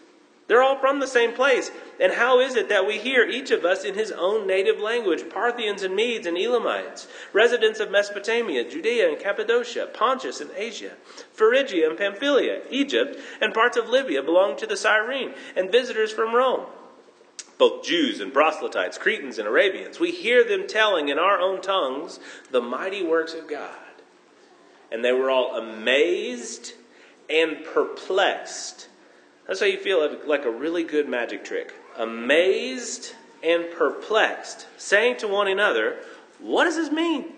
They're 0.48 0.62
all 0.62 0.78
from 0.78 0.98
the 0.98 1.06
same 1.06 1.34
place. 1.34 1.70
And 2.00 2.12
how 2.12 2.38
is 2.38 2.54
it 2.54 2.68
that 2.68 2.86
we 2.86 2.98
hear 2.98 3.24
each 3.24 3.50
of 3.50 3.64
us 3.64 3.84
in 3.84 3.94
his 3.94 4.12
own 4.12 4.46
native 4.46 4.78
language 4.78 5.28
Parthians 5.28 5.82
and 5.82 5.96
Medes 5.96 6.26
and 6.26 6.38
Elamites, 6.38 7.08
residents 7.32 7.80
of 7.80 7.90
Mesopotamia, 7.90 8.68
Judea 8.70 9.08
and 9.08 9.18
Cappadocia, 9.18 9.88
Pontus 9.92 10.40
and 10.40 10.50
Asia, 10.56 10.92
Phrygia 11.32 11.88
and 11.88 11.98
Pamphylia, 11.98 12.62
Egypt, 12.70 13.18
and 13.40 13.52
parts 13.52 13.76
of 13.76 13.88
Libya 13.88 14.22
belong 14.22 14.56
to 14.58 14.66
the 14.66 14.76
Cyrene, 14.76 15.34
and 15.56 15.72
visitors 15.72 16.12
from 16.12 16.34
Rome? 16.34 16.66
Both 17.58 17.84
Jews 17.84 18.20
and 18.20 18.32
proselytes, 18.32 18.98
Cretans 18.98 19.38
and 19.38 19.48
Arabians, 19.48 19.98
we 19.98 20.12
hear 20.12 20.44
them 20.44 20.68
telling 20.68 21.08
in 21.08 21.18
our 21.18 21.40
own 21.40 21.60
tongues 21.60 22.20
the 22.52 22.62
mighty 22.62 23.02
works 23.02 23.34
of 23.34 23.48
God. 23.48 23.74
And 24.92 25.04
they 25.04 25.12
were 25.12 25.30
all 25.30 25.56
amazed 25.56 26.74
and 27.28 27.64
perplexed 27.64 28.88
that's 29.48 29.60
how 29.60 29.66
you 29.66 29.78
feel 29.78 30.16
like 30.26 30.44
a 30.44 30.50
really 30.50 30.84
good 30.84 31.08
magic 31.08 31.42
trick. 31.42 31.74
Amazed 31.96 33.14
and 33.42 33.64
perplexed, 33.70 34.66
saying 34.76 35.16
to 35.18 35.28
one 35.28 35.48
another, 35.48 35.96
What 36.38 36.64
does 36.64 36.76
this 36.76 36.92
mean? 36.92 37.32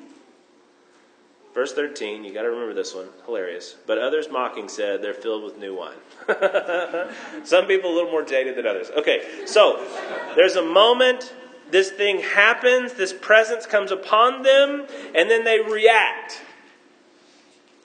Verse 1.54 1.72
13, 1.72 2.24
you 2.24 2.34
got 2.34 2.42
to 2.42 2.50
remember 2.50 2.74
this 2.74 2.94
one. 2.94 3.06
Hilarious. 3.26 3.76
But 3.86 3.98
others 3.98 4.28
mocking 4.28 4.68
said, 4.68 5.02
They're 5.02 5.14
filled 5.14 5.44
with 5.44 5.56
new 5.56 5.76
wine. 5.76 5.96
Some 7.44 7.66
people 7.66 7.92
a 7.92 7.94
little 7.94 8.10
more 8.10 8.24
jaded 8.24 8.56
than 8.56 8.66
others. 8.66 8.90
Okay, 8.90 9.22
so 9.46 9.86
there's 10.34 10.56
a 10.56 10.64
moment, 10.64 11.32
this 11.70 11.90
thing 11.92 12.20
happens, 12.20 12.94
this 12.94 13.12
presence 13.12 13.66
comes 13.66 13.92
upon 13.92 14.42
them, 14.42 14.84
and 15.14 15.30
then 15.30 15.44
they 15.44 15.60
react. 15.60 16.42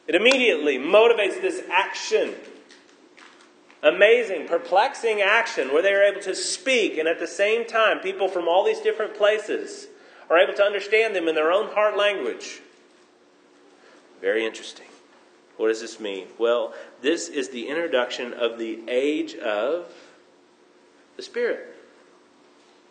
It 0.08 0.16
immediately 0.16 0.80
motivates 0.80 1.42
this 1.42 1.62
action 1.72 2.34
amazing, 3.86 4.48
perplexing 4.48 5.22
action 5.22 5.72
where 5.72 5.82
they 5.82 5.94
are 5.94 6.04
able 6.04 6.22
to 6.22 6.36
speak, 6.36 6.98
and 6.98 7.08
at 7.08 7.20
the 7.20 7.28
same 7.28 7.66
time, 7.66 8.00
people 8.00 8.28
from 8.28 8.48
all 8.48 8.66
these 8.66 8.82
different 8.82 9.16
places 9.16 9.88
are 10.30 10.40
able 10.40 10.54
to 10.54 10.64
understand 10.64 11.16
them 11.16 11.28
in 11.28 11.36
their 11.36 11.52
own 11.52 11.68
heart 11.74 11.96
language. 11.96 12.62
Very 14.20 14.44
interesting. 14.46 14.88
What 15.58 15.68
does 15.68 15.82
this 15.82 16.00
mean? 16.00 16.28
Well, 16.40 16.74
this 17.02 17.30
is 17.30 17.50
the 17.50 17.68
introduction 17.68 18.34
of 18.34 18.58
the 18.58 18.82
age 18.90 19.36
of 19.36 19.88
the 21.16 21.22
Spirit. 21.22 21.75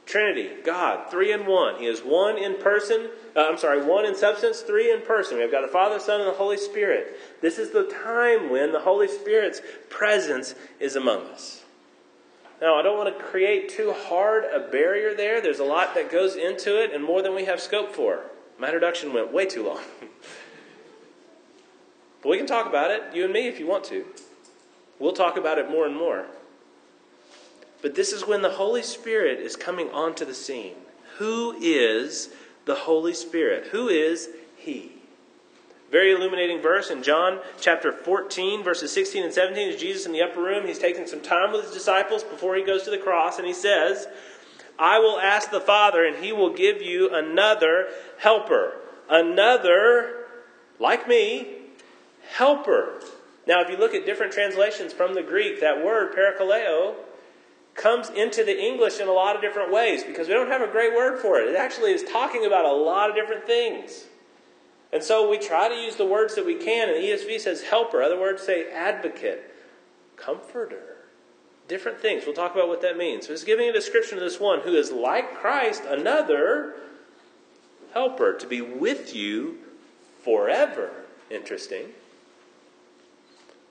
Trinity, 0.07 0.51
God, 0.65 1.11
three 1.11 1.33
in 1.33 1.47
one. 1.47 1.77
He 1.77 1.87
is 1.87 2.01
one 2.01 2.37
in 2.37 2.57
person. 2.59 3.09
Uh, 3.35 3.49
I'm 3.49 3.57
sorry, 3.57 3.83
one 3.83 4.05
in 4.05 4.15
substance, 4.15 4.61
three 4.61 4.93
in 4.93 5.01
person. 5.01 5.39
We've 5.39 5.51
got 5.51 5.63
the 5.63 5.69
Father, 5.69 5.99
Son, 5.99 6.21
and 6.21 6.29
the 6.29 6.35
Holy 6.35 6.59
Spirit. 6.59 7.17
This 7.41 7.59
is 7.59 7.71
the 7.71 7.85
time 8.05 8.51
when 8.51 8.73
the 8.73 8.81
Holy 8.81 9.09
Spirit's 9.09 9.63
presence 9.89 10.55
is 10.79 10.95
among 10.97 11.23
us. 11.29 11.63
Now, 12.61 12.79
I 12.79 12.83
don't 12.83 12.99
want 12.99 13.17
to 13.17 13.25
create 13.25 13.71
too 13.71 13.93
hard 13.93 14.45
a 14.45 14.71
barrier 14.71 15.15
there. 15.15 15.41
There's 15.41 15.59
a 15.59 15.65
lot 15.65 15.95
that 15.95 16.11
goes 16.11 16.37
into 16.37 16.83
it, 16.83 16.93
and 16.93 17.03
more 17.03 17.23
than 17.23 17.35
we 17.35 17.47
have 17.47 17.61
scope 17.61 17.95
for. 17.95 18.21
My 18.59 18.69
introduction 18.69 19.13
went 19.13 19.33
way 19.33 19.47
too 19.47 19.67
long. 19.67 19.81
but 22.23 22.29
we 22.29 22.37
can 22.37 22.47
talk 22.47 22.67
about 22.67 22.91
it, 22.91 23.03
you 23.15 23.25
and 23.25 23.33
me, 23.33 23.49
if 23.49 23.59
you 23.59 23.67
want 23.67 23.85
to. 23.85 24.05
We'll 24.99 25.13
talk 25.13 25.37
about 25.37 25.59
it 25.59 25.71
more 25.71 25.87
and 25.87 25.97
more. 25.97 26.27
But 27.85 27.95
this 27.95 28.14
is 28.14 28.26
when 28.26 28.41
the 28.41 28.49
Holy 28.49 28.83
Spirit 28.83 29.41
is 29.41 29.57
coming 29.57 29.91
onto 29.91 30.25
the 30.25 30.33
scene. 30.33 30.73
Who 31.19 31.55
is 31.61 32.31
the 32.64 32.75
Holy 32.75 33.12
Spirit? 33.12 33.67
Who 33.73 33.88
is 33.88 34.31
He? 34.57 34.93
Very 35.91 36.14
illuminating 36.14 36.62
verse 36.62 36.88
in 36.88 37.03
John 37.03 37.41
chapter 37.61 37.93
14, 37.93 38.64
verses 38.64 38.91
16 38.91 39.25
and 39.25 39.35
17. 39.35 39.69
Is 39.69 39.79
Jesus 39.79 40.07
in 40.07 40.12
the 40.12 40.23
upper 40.23 40.41
room? 40.41 40.67
He's 40.67 40.79
taking 40.79 41.07
some 41.07 41.21
time 41.21 41.53
with 41.53 41.67
his 41.67 41.75
disciples 41.75 42.23
before 42.23 42.57
he 42.57 42.64
goes 42.64 42.85
to 42.85 42.91
the 42.91 42.97
cross, 42.97 43.37
and 43.37 43.47
he 43.47 43.53
says, 43.53 44.07
I 44.79 44.99
will 44.99 45.21
ask 45.21 45.50
the 45.50 45.61
Father, 45.61 46.07
and 46.07 46.25
he 46.25 46.33
will 46.33 46.55
give 46.55 46.81
you 46.81 47.14
another 47.14 47.88
helper. 48.17 48.79
Another, 49.11 50.25
like 50.81 51.07
me, 51.07 51.49
helper. 52.31 53.03
Now, 53.47 53.61
if 53.61 53.69
you 53.69 53.76
look 53.76 53.95
at 53.95 54.07
different 54.07 54.33
translations 54.33 54.95
from 54.95 55.12
the 55.12 55.23
Greek, 55.23 55.61
that 55.61 55.85
word, 55.85 56.17
parakaleo, 56.17 56.95
comes 57.75 58.11
into 58.11 58.45
the 58.45 58.59
English 58.59 59.00
in 59.00 59.09
a 59.09 59.12
lot 59.12 59.35
of 59.35 59.43
different 59.43 59.73
ways 59.73 60.04
because 60.04 60.28
we 60.28 60.35
don't 60.35 60.50
have 60.50 60.62
a 60.62 60.71
great 60.71 60.95
word 60.95 61.19
for 61.19 61.40
it. 61.40 61.49
It 61.49 61.57
actually 61.57 61.93
is 61.93 62.04
talking 62.04 62.47
about 62.47 62.64
a 62.64 62.73
lot 62.73 63.11
of 63.11 63.16
different 63.16 63.47
things. 63.47 64.04
And 64.93 65.02
so 65.02 65.28
we 65.28 65.38
try 65.38 65.69
to 65.69 65.75
use 65.75 65.97
the 65.97 66.07
words 66.07 66.37
that 66.37 66.47
we 66.47 66.54
can, 66.54 66.88
and 66.88 67.02
the 67.02 67.09
ESV 67.09 67.40
says 67.40 67.62
helper. 67.62 68.00
Other 68.00 68.19
words 68.19 68.43
say 68.43 68.71
advocate, 68.71 69.52
comforter, 70.16 70.99
different 71.66 71.99
things. 71.99 72.23
We'll 72.25 72.35
talk 72.37 72.54
about 72.54 72.69
what 72.69 72.81
that 72.83 72.97
means. 72.97 73.26
So 73.26 73.33
it's 73.33 73.43
giving 73.43 73.69
a 73.69 73.73
description 73.73 74.19
of 74.19 74.25
this 74.25 74.38
one 74.38 74.61
who 74.61 74.75
is 74.75 74.93
like 74.93 75.35
Christ, 75.35 75.83
another 75.85 76.76
helper 77.93 78.35
to 78.35 78.47
be 78.47 78.61
with 78.61 79.16
you 79.16 79.59
forever. 80.23 80.90
Interesting. 81.28 81.87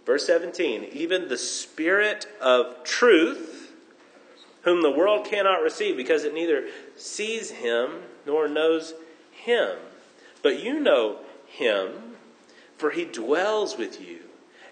Verse 0.05 0.27
17, 0.27 0.89
even 0.91 1.29
the 1.29 1.37
Spirit 1.37 2.25
of 2.41 2.83
truth 2.83 3.52
whom 4.63 4.81
the 4.81 4.91
world 4.91 5.25
cannot 5.25 5.61
receive 5.61 5.95
because 5.95 6.23
it 6.23 6.33
neither 6.33 6.67
sees 6.95 7.51
him 7.51 8.01
nor 8.25 8.47
knows 8.47 8.93
him. 9.31 9.77
But 10.41 10.63
you 10.63 10.79
know 10.79 11.19
him, 11.45 12.15
for 12.77 12.91
he 12.91 13.05
dwells 13.05 13.77
with 13.77 14.01
you 14.01 14.19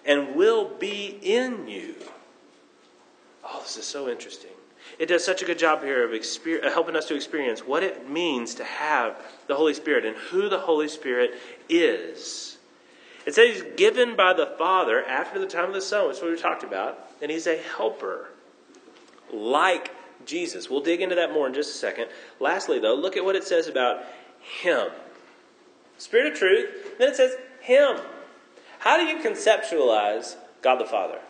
and 0.04 0.34
will 0.34 0.68
be 0.68 1.18
in 1.22 1.68
you. 1.68 1.94
Oh, 3.44 3.60
this 3.62 3.76
is 3.76 3.86
so 3.86 4.08
interesting. 4.08 4.50
It 4.98 5.06
does 5.06 5.24
such 5.24 5.42
a 5.42 5.44
good 5.44 5.58
job 5.58 5.82
here 5.82 6.04
of 6.04 6.10
exper- 6.10 6.64
uh, 6.64 6.70
helping 6.70 6.96
us 6.96 7.06
to 7.06 7.14
experience 7.14 7.60
what 7.60 7.82
it 7.82 8.08
means 8.08 8.54
to 8.56 8.64
have 8.64 9.16
the 9.46 9.54
Holy 9.54 9.74
Spirit 9.74 10.04
and 10.04 10.16
who 10.16 10.48
the 10.48 10.58
Holy 10.58 10.88
Spirit 10.88 11.34
is. 11.68 12.58
It 13.24 13.34
says 13.34 13.54
he's 13.54 13.74
given 13.76 14.16
by 14.16 14.32
the 14.32 14.46
Father 14.58 15.04
after 15.04 15.38
the 15.38 15.46
time 15.46 15.66
of 15.66 15.74
the 15.74 15.80
Son, 15.80 16.08
which 16.08 16.20
we 16.20 16.36
talked 16.36 16.64
about, 16.64 16.98
and 17.20 17.30
he's 17.30 17.46
a 17.46 17.56
helper 17.56 18.28
like 19.32 19.90
Jesus. 20.26 20.70
We'll 20.70 20.80
dig 20.80 21.00
into 21.00 21.14
that 21.16 21.32
more 21.32 21.46
in 21.46 21.54
just 21.54 21.74
a 21.74 21.78
second. 21.78 22.08
Lastly, 22.40 22.78
though, 22.78 22.94
look 22.94 23.16
at 23.16 23.24
what 23.24 23.36
it 23.36 23.44
says 23.44 23.68
about 23.68 24.04
Him. 24.62 24.88
Spirit 25.98 26.32
of 26.32 26.38
truth, 26.38 26.98
then 26.98 27.08
it 27.08 27.16
says 27.16 27.34
Him. 27.60 27.98
How 28.78 28.96
do 28.96 29.04
you 29.04 29.18
conceptualize 29.18 30.36
God 30.60 30.76
the 30.76 30.86
Father? 30.86 31.20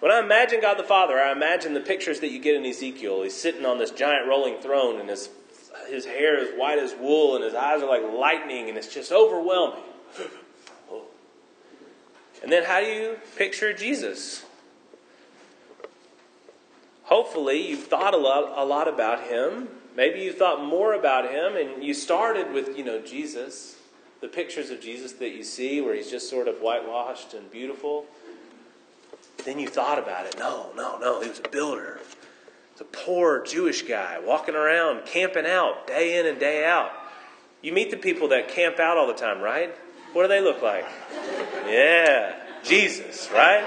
When 0.00 0.12
I 0.12 0.20
imagine 0.20 0.60
God 0.60 0.78
the 0.78 0.84
Father, 0.84 1.18
I 1.18 1.32
imagine 1.32 1.74
the 1.74 1.80
pictures 1.80 2.20
that 2.20 2.30
you 2.30 2.38
get 2.38 2.54
in 2.54 2.66
Ezekiel. 2.66 3.22
He's 3.22 3.34
sitting 3.34 3.64
on 3.64 3.78
this 3.78 3.90
giant 3.90 4.28
rolling 4.28 4.60
throne, 4.60 5.00
and 5.00 5.08
his, 5.08 5.30
his 5.88 6.04
hair 6.04 6.38
is 6.38 6.50
white 6.58 6.78
as 6.78 6.94
wool, 6.94 7.34
and 7.34 7.44
his 7.44 7.54
eyes 7.54 7.82
are 7.82 7.88
like 7.88 8.02
lightning, 8.12 8.68
and 8.68 8.76
it's 8.76 8.92
just 8.92 9.12
overwhelming. 9.12 9.82
And 12.42 12.52
then 12.52 12.64
how 12.64 12.80
do 12.80 12.86
you 12.86 13.16
picture 13.36 13.72
Jesus? 13.72 14.44
Hopefully 17.06 17.68
you've 17.68 17.84
thought 17.84 18.14
a 18.14 18.18
lot, 18.18 18.52
a 18.56 18.64
lot 18.64 18.86
about 18.86 19.24
him. 19.24 19.68
Maybe 19.96 20.20
you 20.20 20.32
thought 20.32 20.62
more 20.62 20.92
about 20.92 21.30
him, 21.30 21.56
and 21.56 21.82
you 21.82 21.94
started 21.94 22.52
with, 22.52 22.76
you 22.76 22.84
know, 22.84 23.00
Jesus, 23.00 23.76
the 24.20 24.28
pictures 24.28 24.70
of 24.70 24.80
Jesus 24.80 25.12
that 25.12 25.30
you 25.30 25.42
see 25.42 25.80
where 25.80 25.94
he's 25.94 26.10
just 26.10 26.28
sort 26.28 26.48
of 26.48 26.56
whitewashed 26.56 27.32
and 27.32 27.50
beautiful. 27.50 28.04
Then 29.44 29.58
you 29.58 29.68
thought 29.68 29.98
about 29.98 30.26
it. 30.26 30.38
No, 30.38 30.70
no, 30.76 30.98
no, 30.98 31.22
he 31.22 31.28
was 31.28 31.38
a 31.38 31.48
builder. 31.48 32.00
He's 32.72 32.82
a 32.82 32.84
poor 32.84 33.42
Jewish 33.42 33.82
guy 33.82 34.18
walking 34.22 34.54
around, 34.54 35.06
camping 35.06 35.46
out 35.46 35.86
day 35.86 36.18
in 36.18 36.26
and 36.26 36.38
day 36.38 36.66
out. 36.66 36.90
You 37.62 37.72
meet 37.72 37.90
the 37.90 37.96
people 37.96 38.28
that 38.28 38.48
camp 38.48 38.78
out 38.78 38.98
all 38.98 39.06
the 39.06 39.14
time, 39.14 39.40
right? 39.40 39.74
What 40.12 40.22
do 40.22 40.28
they 40.28 40.40
look 40.40 40.62
like? 40.62 40.84
Yeah. 41.66 42.34
Jesus, 42.62 43.30
right? 43.32 43.64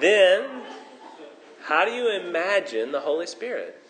then, 0.00 0.59
how 1.70 1.84
do 1.84 1.92
you 1.92 2.10
imagine 2.10 2.90
the 2.90 2.98
Holy 2.98 3.28
Spirit? 3.28 3.80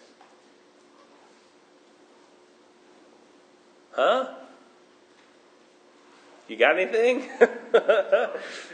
Huh? 3.93 4.35
You 6.47 6.59
got 6.59 6.79
anything? 6.79 7.21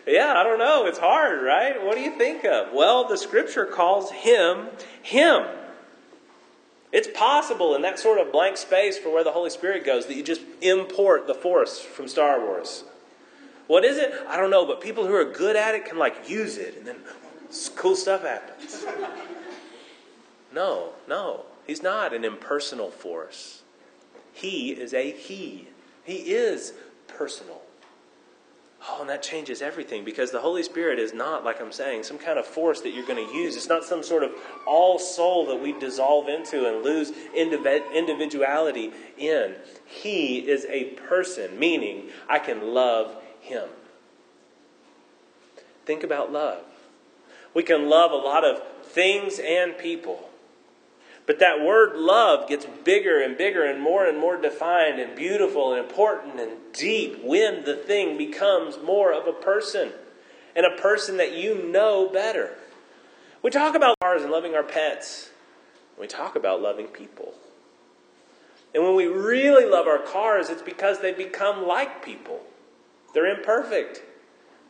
yeah, 0.08 0.34
I 0.36 0.42
don't 0.42 0.58
know. 0.58 0.86
It's 0.86 0.98
hard, 0.98 1.40
right? 1.44 1.80
What 1.84 1.94
do 1.94 2.00
you 2.00 2.18
think 2.18 2.44
of? 2.44 2.72
Well, 2.72 3.06
the 3.06 3.16
scripture 3.16 3.64
calls 3.64 4.10
him 4.10 4.70
Him. 5.04 5.46
It's 6.90 7.06
possible 7.14 7.76
in 7.76 7.82
that 7.82 8.00
sort 8.00 8.18
of 8.18 8.32
blank 8.32 8.56
space 8.56 8.98
for 8.98 9.10
where 9.10 9.22
the 9.22 9.30
Holy 9.30 9.50
Spirit 9.50 9.86
goes 9.86 10.06
that 10.06 10.16
you 10.16 10.24
just 10.24 10.42
import 10.62 11.28
the 11.28 11.34
Force 11.34 11.78
from 11.78 12.08
Star 12.08 12.40
Wars. 12.40 12.82
What 13.68 13.84
is 13.84 13.98
it? 13.98 14.12
I 14.26 14.36
don't 14.36 14.50
know, 14.50 14.66
but 14.66 14.80
people 14.80 15.06
who 15.06 15.14
are 15.14 15.24
good 15.24 15.54
at 15.54 15.76
it 15.76 15.84
can 15.84 15.96
like 15.96 16.28
use 16.28 16.58
it 16.58 16.76
and 16.76 16.84
then 16.84 16.96
cool 17.74 17.96
stuff 17.96 18.22
happens. 18.22 18.84
No, 20.52 20.90
no. 21.08 21.42
He's 21.66 21.82
not 21.82 22.14
an 22.14 22.24
impersonal 22.24 22.90
force. 22.90 23.62
He 24.32 24.70
is 24.70 24.94
a 24.94 25.10
He. 25.10 25.68
He 26.04 26.32
is 26.32 26.72
personal. 27.08 27.62
Oh, 28.88 29.00
and 29.00 29.10
that 29.10 29.22
changes 29.22 29.62
everything 29.62 30.04
because 30.04 30.30
the 30.30 30.40
Holy 30.40 30.62
Spirit 30.62 31.00
is 31.00 31.12
not, 31.12 31.44
like 31.44 31.60
I'm 31.60 31.72
saying, 31.72 32.04
some 32.04 32.18
kind 32.18 32.38
of 32.38 32.46
force 32.46 32.82
that 32.82 32.90
you're 32.90 33.06
going 33.06 33.26
to 33.26 33.34
use. 33.34 33.56
It's 33.56 33.68
not 33.68 33.82
some 33.82 34.02
sort 34.02 34.22
of 34.22 34.30
all 34.66 34.98
soul 34.98 35.46
that 35.46 35.60
we 35.60 35.72
dissolve 35.72 36.28
into 36.28 36.68
and 36.68 36.84
lose 36.84 37.10
individuality 37.34 38.92
in. 39.18 39.56
He 39.86 40.38
is 40.48 40.66
a 40.68 40.84
person, 41.08 41.58
meaning 41.58 42.10
I 42.28 42.38
can 42.38 42.74
love 42.74 43.16
Him. 43.40 43.68
Think 45.84 46.04
about 46.04 46.32
love. 46.32 46.62
We 47.56 47.62
can 47.62 47.88
love 47.88 48.12
a 48.12 48.16
lot 48.16 48.44
of 48.44 48.60
things 48.84 49.38
and 49.38 49.78
people. 49.78 50.28
But 51.24 51.38
that 51.38 51.64
word 51.64 51.96
love 51.96 52.50
gets 52.50 52.66
bigger 52.84 53.22
and 53.22 53.38
bigger 53.38 53.64
and 53.64 53.80
more 53.80 54.04
and 54.04 54.18
more 54.18 54.36
defined 54.36 55.00
and 55.00 55.16
beautiful 55.16 55.72
and 55.72 55.82
important 55.82 56.38
and 56.38 56.58
deep 56.74 57.24
when 57.24 57.64
the 57.64 57.74
thing 57.74 58.18
becomes 58.18 58.76
more 58.84 59.10
of 59.10 59.26
a 59.26 59.32
person 59.32 59.92
and 60.54 60.66
a 60.66 60.76
person 60.76 61.16
that 61.16 61.32
you 61.34 61.66
know 61.66 62.10
better. 62.12 62.58
We 63.42 63.48
talk 63.50 63.74
about 63.74 63.96
cars 64.02 64.20
and 64.20 64.30
loving 64.30 64.54
our 64.54 64.62
pets. 64.62 65.30
We 65.98 66.06
talk 66.06 66.36
about 66.36 66.60
loving 66.60 66.88
people. 66.88 67.32
And 68.74 68.84
when 68.84 68.94
we 68.94 69.06
really 69.06 69.64
love 69.64 69.86
our 69.86 70.00
cars, 70.00 70.50
it's 70.50 70.60
because 70.60 71.00
they 71.00 71.14
become 71.14 71.66
like 71.66 72.04
people. 72.04 72.42
They're 73.14 73.34
imperfect. 73.34 74.02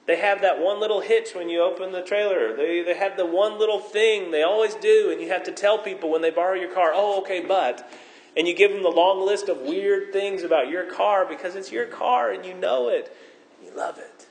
They 0.07 0.17
have 0.17 0.43
that 0.43 0.61
one 0.61 0.79
little 0.79 1.01
hitch 1.01 1.35
when 1.35 1.49
you 1.49 1.61
open 1.61 1.91
the 1.91 2.03
trailer. 2.03 2.57
They, 2.57 2.83
they 2.83 2.95
have 2.95 3.17
the 3.17 3.27
one 3.27 3.59
little 3.59 3.81
thing 3.81 4.31
they 4.31 4.45
always 4.45 4.77
do, 4.77 5.11
and 5.11 5.21
you 5.21 5.29
have 5.29 5.43
to 5.45 5.53
tell 5.53 5.79
people 5.79 6.11
when 6.11 6.23
they 6.23 6.31
borrow 6.31 6.55
your 6.55 6.73
car, 6.73 6.93
oh, 6.95 7.21
okay, 7.21 7.41
but. 7.41 7.91
And 8.37 8.47
you 8.47 8.55
give 8.55 8.71
them 8.71 8.83
the 8.83 8.91
long 8.91 9.25
list 9.25 9.49
of 9.49 9.63
weird 9.63 10.13
things 10.13 10.43
about 10.43 10.69
your 10.69 10.85
car 10.85 11.27
because 11.27 11.57
it's 11.57 11.73
your 11.73 11.87
car 11.87 12.31
and 12.31 12.45
you 12.45 12.55
know 12.55 12.89
it 12.89 13.17
and 13.59 13.69
you 13.69 13.77
love 13.77 13.99
it. 13.99 14.27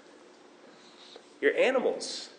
Your 1.41 1.55
animals. 1.57 2.29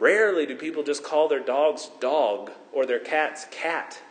Rarely 0.00 0.46
do 0.46 0.56
people 0.56 0.82
just 0.82 1.04
call 1.04 1.28
their 1.28 1.40
dogs 1.40 1.90
dog 2.00 2.50
or 2.72 2.84
their 2.84 2.98
cats 2.98 3.46
cat. 3.52 4.02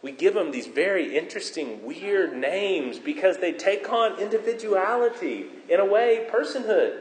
We 0.00 0.12
give 0.12 0.34
them 0.34 0.50
these 0.50 0.66
very 0.66 1.16
interesting, 1.16 1.84
weird 1.84 2.36
names 2.36 2.98
because 2.98 3.38
they 3.38 3.52
take 3.52 3.90
on 3.90 4.18
individuality, 4.20 5.46
in 5.68 5.80
a 5.80 5.84
way, 5.84 6.26
personhood. 6.30 7.00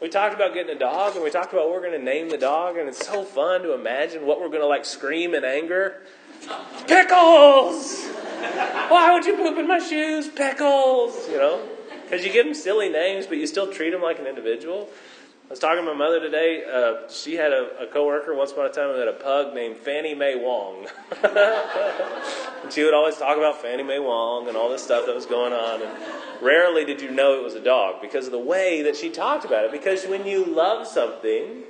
We 0.00 0.08
talked 0.08 0.32
about 0.32 0.54
getting 0.54 0.74
a 0.76 0.78
dog, 0.78 1.16
and 1.16 1.24
we 1.24 1.30
talked 1.30 1.52
about 1.52 1.70
we're 1.70 1.80
going 1.80 1.98
to 1.98 1.98
name 1.98 2.28
the 2.28 2.38
dog, 2.38 2.76
and 2.76 2.88
it's 2.88 3.04
so 3.04 3.24
fun 3.24 3.62
to 3.62 3.74
imagine 3.74 4.24
what 4.26 4.40
we're 4.40 4.48
going 4.48 4.60
to 4.60 4.66
like 4.66 4.84
scream 4.84 5.34
in 5.34 5.44
anger. 5.44 6.02
Pickles! 6.86 8.06
Why 8.06 9.10
would 9.12 9.26
you 9.26 9.36
poop 9.36 9.58
in 9.58 9.66
my 9.66 9.80
shoes? 9.80 10.28
Pickles! 10.28 11.28
You 11.28 11.38
know? 11.38 11.68
Because 12.04 12.24
you 12.24 12.32
give 12.32 12.46
them 12.46 12.54
silly 12.54 12.88
names, 12.88 13.26
but 13.26 13.38
you 13.38 13.46
still 13.48 13.72
treat 13.72 13.90
them 13.90 14.00
like 14.00 14.20
an 14.20 14.26
individual. 14.28 14.88
I 15.48 15.50
was 15.50 15.60
talking 15.60 15.82
to 15.82 15.90
my 15.90 15.96
mother 15.96 16.20
today. 16.20 16.62
Uh, 16.62 17.08
she 17.08 17.34
had 17.36 17.54
a, 17.54 17.70
a 17.80 17.86
coworker 17.86 18.34
once 18.34 18.52
upon 18.52 18.66
a 18.66 18.68
time 18.68 18.92
who 18.92 18.98
had 18.98 19.08
a 19.08 19.14
pug 19.14 19.54
named 19.54 19.78
Fannie 19.78 20.14
Mae 20.14 20.36
Wong. 20.36 20.86
and 21.24 22.70
she 22.70 22.84
would 22.84 22.92
always 22.92 23.16
talk 23.16 23.38
about 23.38 23.62
Fannie 23.62 23.82
Mae 23.82 23.98
Wong 23.98 24.48
and 24.48 24.58
all 24.58 24.68
this 24.68 24.82
stuff 24.82 25.06
that 25.06 25.14
was 25.14 25.24
going 25.24 25.54
on. 25.54 25.80
And 25.80 25.90
rarely 26.42 26.84
did 26.84 27.00
you 27.00 27.10
know 27.10 27.40
it 27.40 27.42
was 27.42 27.54
a 27.54 27.64
dog 27.64 28.02
because 28.02 28.26
of 28.26 28.32
the 28.32 28.38
way 28.38 28.82
that 28.82 28.94
she 28.94 29.08
talked 29.08 29.46
about 29.46 29.64
it. 29.64 29.72
Because 29.72 30.04
when 30.04 30.26
you 30.26 30.44
love 30.44 30.86
something, 30.86 31.62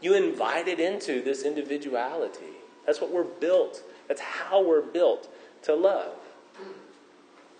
you 0.00 0.14
invite 0.14 0.66
it 0.66 0.80
into 0.80 1.22
this 1.22 1.44
individuality. 1.44 2.56
That's 2.86 3.00
what 3.00 3.12
we're 3.12 3.22
built. 3.22 3.84
That's 4.08 4.20
how 4.20 4.64
we're 4.64 4.82
built 4.82 5.32
to 5.62 5.76
love. 5.76 6.16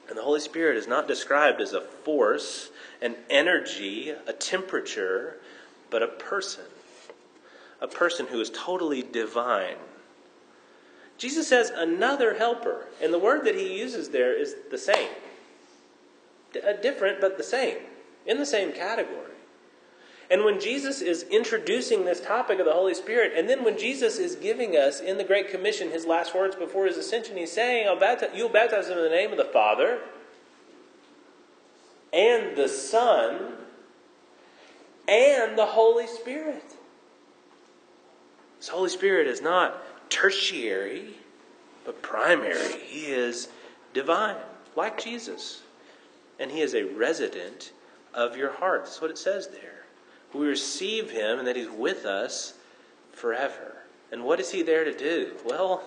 And 0.08 0.18
the 0.18 0.24
Holy 0.24 0.40
Spirit 0.40 0.76
is 0.76 0.88
not 0.88 1.06
described 1.06 1.60
as 1.60 1.72
a 1.72 1.80
force, 1.80 2.70
an 3.02 3.16
energy, 3.28 4.10
a 4.26 4.32
temperature, 4.32 5.36
but 5.90 6.02
a 6.02 6.08
person. 6.08 6.64
A 7.80 7.88
person 7.88 8.26
who 8.28 8.40
is 8.40 8.50
totally 8.50 9.02
divine. 9.02 9.76
Jesus 11.18 11.48
says 11.48 11.70
another 11.70 12.34
helper, 12.34 12.86
and 13.02 13.12
the 13.12 13.18
word 13.18 13.44
that 13.44 13.56
he 13.56 13.78
uses 13.78 14.08
there 14.08 14.34
is 14.34 14.54
the 14.70 14.78
same. 14.78 15.10
D- 16.52 16.60
uh, 16.60 16.74
different, 16.74 17.20
but 17.20 17.36
the 17.36 17.44
same, 17.44 17.76
in 18.24 18.38
the 18.38 18.46
same 18.46 18.72
category. 18.72 19.18
And 20.30 20.44
when 20.44 20.60
Jesus 20.60 21.00
is 21.02 21.24
introducing 21.24 22.04
this 22.04 22.20
topic 22.20 22.58
of 22.58 22.64
the 22.64 22.72
Holy 22.72 22.94
Spirit, 22.94 23.32
and 23.36 23.48
then 23.48 23.64
when 23.64 23.76
Jesus 23.76 24.18
is 24.18 24.36
giving 24.36 24.76
us 24.76 25.00
in 25.00 25.18
the 25.18 25.24
Great 25.24 25.50
Commission 25.50 25.90
his 25.90 26.06
last 26.06 26.34
words 26.34 26.56
before 26.56 26.86
his 26.86 26.96
ascension, 26.96 27.36
he's 27.36 27.52
saying, 27.52 27.84
You'll 28.34 28.48
baptize 28.48 28.88
them 28.88 28.98
in 28.98 29.04
the 29.04 29.10
name 29.10 29.32
of 29.32 29.36
the 29.36 29.44
Father 29.44 30.00
and 32.12 32.56
the 32.56 32.68
Son 32.68 33.54
and 35.08 35.58
the 35.58 35.66
Holy 35.66 36.06
Spirit. 36.06 36.76
This 38.58 38.68
Holy 38.68 38.90
Spirit 38.90 39.26
is 39.26 39.40
not 39.40 39.82
tertiary, 40.10 41.14
but 41.84 42.02
primary. 42.02 42.78
He 42.86 43.06
is 43.06 43.48
divine, 43.94 44.36
like 44.76 45.02
Jesus. 45.02 45.62
And 46.38 46.50
he 46.50 46.60
is 46.60 46.74
a 46.74 46.84
resident 46.84 47.72
of 48.14 48.36
your 48.36 48.52
heart. 48.52 48.84
That's 48.84 49.00
what 49.00 49.10
it 49.10 49.18
says 49.18 49.48
there 49.48 49.82
we 50.34 50.46
receive 50.46 51.10
him 51.10 51.38
and 51.38 51.46
that 51.46 51.56
he's 51.56 51.68
with 51.68 52.04
us 52.04 52.54
forever. 53.12 53.76
And 54.10 54.24
what 54.24 54.40
is 54.40 54.50
he 54.50 54.62
there 54.62 54.84
to 54.84 54.96
do? 54.96 55.32
Well, 55.44 55.82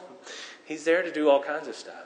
he's 0.66 0.84
there 0.84 1.04
to 1.04 1.12
do 1.12 1.30
all 1.30 1.42
kinds 1.42 1.68
of 1.68 1.76
stuff. 1.76 2.05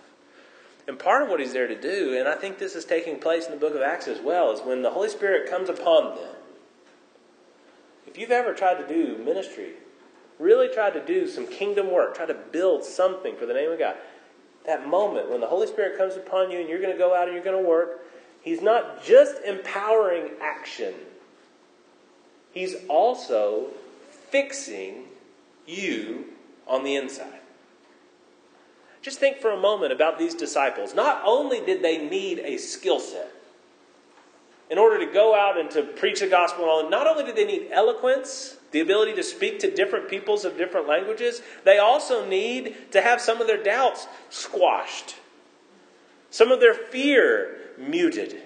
And 0.89 0.97
part 0.97 1.21
of 1.21 1.29
what 1.29 1.39
he's 1.39 1.53
there 1.53 1.67
to 1.67 1.79
do, 1.79 2.17
and 2.17 2.27
I 2.27 2.33
think 2.33 2.57
this 2.57 2.73
is 2.73 2.83
taking 2.83 3.19
place 3.19 3.45
in 3.45 3.51
the 3.51 3.57
book 3.57 3.75
of 3.75 3.81
Acts 3.81 4.07
as 4.07 4.19
well, 4.19 4.51
is 4.51 4.61
when 4.61 4.81
the 4.81 4.89
Holy 4.89 5.07
Spirit 5.07 5.47
comes 5.47 5.69
upon 5.69 6.15
them. 6.15 6.35
If 8.07 8.17
you've 8.17 8.31
ever 8.31 8.55
tried 8.55 8.79
to 8.79 8.87
do 8.87 9.23
ministry, 9.23 9.73
really 10.39 10.67
tried 10.67 10.93
to 10.93 11.05
do 11.05 11.27
some 11.27 11.45
kingdom 11.45 11.91
work, 11.91 12.15
try 12.15 12.25
to 12.25 12.33
build 12.33 12.83
something 12.83 13.35
for 13.35 13.45
the 13.45 13.53
name 13.53 13.71
of 13.71 13.77
God, 13.77 13.97
that 14.65 14.87
moment 14.87 15.29
when 15.29 15.41
the 15.41 15.47
Holy 15.47 15.67
Spirit 15.67 15.95
comes 15.95 16.15
upon 16.15 16.49
you 16.49 16.59
and 16.59 16.67
you're 16.67 16.81
going 16.81 16.91
to 16.91 16.97
go 16.97 17.15
out 17.15 17.27
and 17.27 17.35
you're 17.35 17.43
going 17.43 17.61
to 17.61 17.69
work, 17.69 18.01
He's 18.41 18.63
not 18.63 19.03
just 19.03 19.43
empowering 19.43 20.31
action 20.41 20.95
He's 22.51 22.75
also 22.87 23.67
fixing 24.31 25.05
you 25.67 26.25
on 26.67 26.83
the 26.83 26.95
inside. 26.95 27.38
Just 29.09 29.19
think 29.19 29.39
for 29.39 29.49
a 29.49 29.57
moment 29.57 29.91
about 29.91 30.19
these 30.19 30.35
disciples. 30.35 30.93
Not 30.93 31.23
only 31.25 31.61
did 31.61 31.81
they 31.81 31.97
need 31.97 32.37
a 32.41 32.57
skill 32.57 32.99
set 32.99 33.31
in 34.69 34.77
order 34.77 35.03
to 35.03 35.11
go 35.11 35.33
out 35.33 35.59
and 35.59 35.71
to 35.71 35.81
preach 35.81 36.19
the 36.19 36.27
gospel, 36.27 36.87
not 36.91 37.07
only 37.07 37.23
did 37.23 37.35
they 37.35 37.43
need 37.43 37.69
eloquence, 37.71 38.57
the 38.69 38.81
ability 38.81 39.15
to 39.15 39.23
speak 39.23 39.57
to 39.61 39.71
different 39.73 40.11
peoples 40.11 40.45
of 40.45 40.59
different 40.59 40.87
languages, 40.87 41.41
they 41.63 41.79
also 41.79 42.23
need 42.23 42.91
to 42.91 43.01
have 43.01 43.19
some 43.19 43.41
of 43.41 43.47
their 43.47 43.63
doubts 43.63 44.05
squashed, 44.29 45.15
some 46.29 46.51
of 46.51 46.59
their 46.59 46.75
fear 46.75 47.57
muted. 47.79 48.39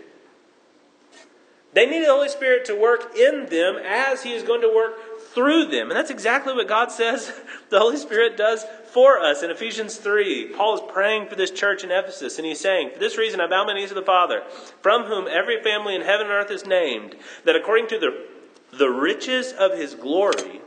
They 1.74 1.86
need 1.86 2.06
the 2.06 2.14
Holy 2.14 2.30
Spirit 2.30 2.64
to 2.68 2.74
work 2.80 3.18
in 3.18 3.48
them 3.48 3.76
as 3.76 4.24
He 4.24 4.32
is 4.32 4.44
going 4.44 4.62
to 4.62 4.74
work 4.74 5.13
through 5.34 5.66
them. 5.66 5.90
And 5.90 5.98
that's 5.98 6.12
exactly 6.12 6.54
what 6.54 6.68
God 6.68 6.92
says 6.92 7.32
the 7.70 7.80
Holy 7.80 7.98
Spirit 7.98 8.38
does 8.38 8.66
for 8.92 9.20
us 9.20 9.44
in 9.44 9.50
Ephesians 9.50 9.98
3. 9.98 10.54
Paul 10.56 10.76
is 10.76 10.92
praying 10.94 11.28
for 11.28 11.36
this 11.36 11.52
church 11.52 11.84
in 11.84 11.92
Ephesus, 11.92 12.38
and 12.38 12.46
he's 12.46 12.60
saying, 12.60 12.92
For 12.94 13.00
this 13.00 13.18
reason 13.18 13.42
I 13.42 13.48
bow 13.48 13.66
my 13.66 13.74
knees 13.74 13.90
to 13.90 13.96
the 13.96 14.02
Father, 14.02 14.44
from 14.82 15.06
whom 15.06 15.28
every 15.28 15.62
family 15.62 15.96
in 15.96 16.02
heaven 16.02 16.28
and 16.28 16.36
earth 16.36 16.52
is 16.52 16.66
named, 16.66 17.16
that 17.46 17.56
according 17.56 17.88
to 17.88 18.00
the, 18.00 18.26
the 18.78 18.90
riches 18.90 19.52
of 19.52 19.78
his 19.78 19.96
glory, 19.96 20.62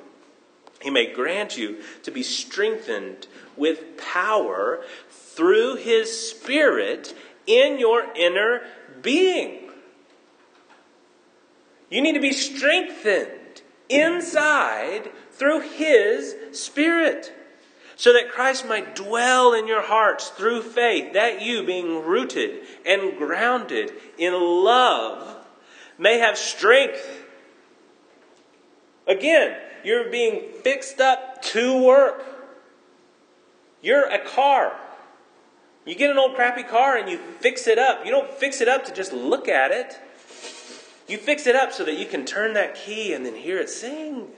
he 0.83 0.91
may 0.91 1.13
grant 1.13 1.57
you 1.57 1.83
to 2.03 2.11
be 2.11 2.23
strengthened 2.23 3.27
with 3.57 3.97
power 3.97 4.83
through 5.11 5.77
his 5.77 6.31
Spirit 6.31 7.15
in 7.47 7.79
your 7.79 8.05
inner 8.15 8.63
being. 9.03 9.71
You 11.91 12.03
need 12.03 12.15
to 12.15 12.21
be 12.21 12.33
strengthened 12.33 13.31
inside 13.89 15.11
through 15.33 15.61
His 15.61 16.35
Spirit, 16.53 17.33
so 17.97 18.13
that 18.13 18.31
Christ 18.31 18.67
might 18.67 18.95
dwell 18.95 19.55
in 19.55 19.67
your 19.67 19.83
hearts 19.83 20.29
through 20.29 20.63
faith, 20.63 21.15
that 21.15 21.41
you, 21.41 21.65
being 21.65 22.05
rooted 22.05 22.65
and 22.85 23.17
grounded 23.17 23.93
in 24.19 24.35
love, 24.35 25.37
may 25.99 26.19
have 26.19 26.37
strength. 26.37 27.25
Again, 29.07 29.57
you're 29.85 30.11
being 30.11 30.53
fixed 30.63 31.01
up 31.01 31.41
to 31.43 31.83
work. 31.83 32.25
You're 33.81 34.09
a 34.11 34.23
car. 34.25 34.77
You 35.87 35.95
get 35.95 36.11
an 36.11 36.19
old 36.19 36.35
crappy 36.35 36.65
car 36.65 36.97
and 36.97 37.09
you 37.09 37.19
fix 37.19 37.69
it 37.69 37.79
up. 37.79 38.05
You 38.05 38.11
don't 38.11 38.31
fix 38.33 38.61
it 38.61 38.69
up 38.69 38.85
to 38.87 38.93
just 38.93 39.13
look 39.13 39.49
at 39.49 39.71
it. 39.71 40.01
You 41.07 41.19
fix 41.19 41.47
it 41.47 41.55
up 41.55 41.73
so 41.73 41.85
that 41.85 41.99
you 41.99 42.07
can 42.07 42.25
turn 42.25 42.55
that 42.55 42.75
key 42.75 43.13
and 43.13 43.25
then 43.25 43.35
hear 43.35 43.59
it 43.59 43.71
sing. 43.71 44.29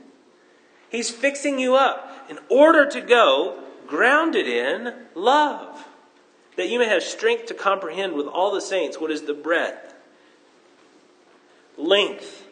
He's 0.90 1.10
fixing 1.10 1.58
you 1.58 1.76
up 1.76 2.26
in 2.28 2.38
order 2.48 2.88
to 2.90 3.00
go 3.00 3.62
grounded 3.86 4.46
in 4.46 4.92
love, 5.14 5.86
that 6.56 6.68
you 6.68 6.78
may 6.78 6.88
have 6.88 7.02
strength 7.02 7.46
to 7.46 7.54
comprehend 7.54 8.12
with 8.12 8.26
all 8.26 8.52
the 8.52 8.60
saints 8.60 9.00
what 9.00 9.10
is 9.10 9.22
the 9.22 9.34
breadth, 9.34 9.94
length, 11.76 12.46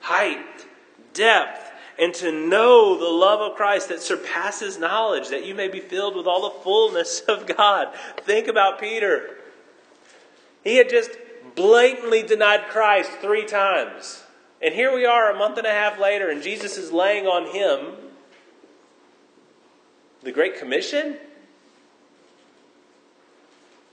height, 0.00 0.66
depth, 1.12 1.72
and 1.98 2.14
to 2.14 2.30
know 2.30 2.98
the 2.98 3.08
love 3.08 3.40
of 3.40 3.56
Christ 3.56 3.88
that 3.88 4.00
surpasses 4.00 4.78
knowledge, 4.78 5.30
that 5.30 5.46
you 5.46 5.54
may 5.54 5.68
be 5.68 5.80
filled 5.80 6.14
with 6.14 6.26
all 6.26 6.42
the 6.42 6.62
fullness 6.62 7.20
of 7.20 7.46
God. 7.46 7.88
Think 8.18 8.48
about 8.48 8.78
Peter. 8.78 9.38
He 10.62 10.76
had 10.76 10.90
just 10.90 11.10
blatantly 11.54 12.22
denied 12.22 12.68
Christ 12.68 13.10
three 13.20 13.44
times. 13.44 14.22
And 14.60 14.74
here 14.74 14.94
we 14.94 15.04
are 15.04 15.30
a 15.30 15.38
month 15.38 15.58
and 15.58 15.66
a 15.66 15.70
half 15.70 15.98
later, 15.98 16.30
and 16.30 16.42
Jesus 16.42 16.76
is 16.76 16.90
laying 16.92 17.26
on 17.26 17.54
him 17.54 18.06
the 20.22 20.32
Great 20.32 20.58
Commission. 20.58 21.16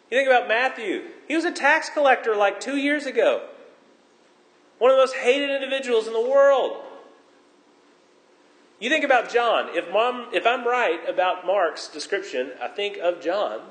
You 0.09 0.17
think 0.17 0.27
about 0.27 0.47
Matthew. 0.47 1.03
He 1.27 1.35
was 1.35 1.45
a 1.45 1.51
tax 1.51 1.89
collector 1.89 2.35
like 2.35 2.59
two 2.59 2.77
years 2.77 3.05
ago. 3.05 3.47
One 4.79 4.89
of 4.89 4.97
the 4.97 5.01
most 5.01 5.15
hated 5.15 5.49
individuals 5.49 6.07
in 6.07 6.13
the 6.13 6.21
world. 6.21 6.81
You 8.79 8.89
think 8.89 9.05
about 9.05 9.31
John. 9.31 9.69
If, 9.75 9.91
mom, 9.91 10.27
if 10.33 10.45
I'm 10.45 10.67
right 10.67 10.99
about 11.07 11.45
Mark's 11.45 11.87
description, 11.87 12.51
I 12.61 12.67
think 12.67 12.97
of 12.97 13.21
John. 13.21 13.61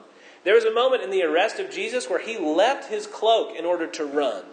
There 0.45 0.55
was 0.55 0.65
a 0.65 0.73
moment 0.73 1.03
in 1.03 1.11
the 1.11 1.23
arrest 1.23 1.59
of 1.59 1.71
Jesus 1.71 2.11
where 2.11 2.19
he 2.19 2.37
left 2.37 2.91
his 2.91 3.07
cloak 3.07 3.57
in 3.57 3.65
order 3.65 3.87
to 3.87 4.05
run, 4.05 4.45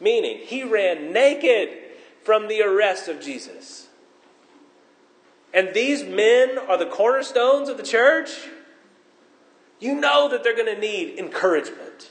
meaning 0.00 0.38
he 0.38 0.62
ran 0.64 1.12
naked 1.12 1.70
from 2.24 2.48
the 2.48 2.62
arrest 2.62 3.08
of 3.08 3.20
Jesus. 3.20 3.88
And 5.52 5.74
these 5.74 6.04
men 6.04 6.58
are 6.58 6.78
the 6.78 6.86
cornerstones 6.86 7.68
of 7.68 7.76
the 7.76 7.82
church. 7.82 8.30
You 9.78 9.94
know 9.94 10.28
that 10.28 10.42
they're 10.42 10.56
going 10.56 10.74
to 10.74 10.80
need 10.80 11.18
encouragement. 11.18 12.10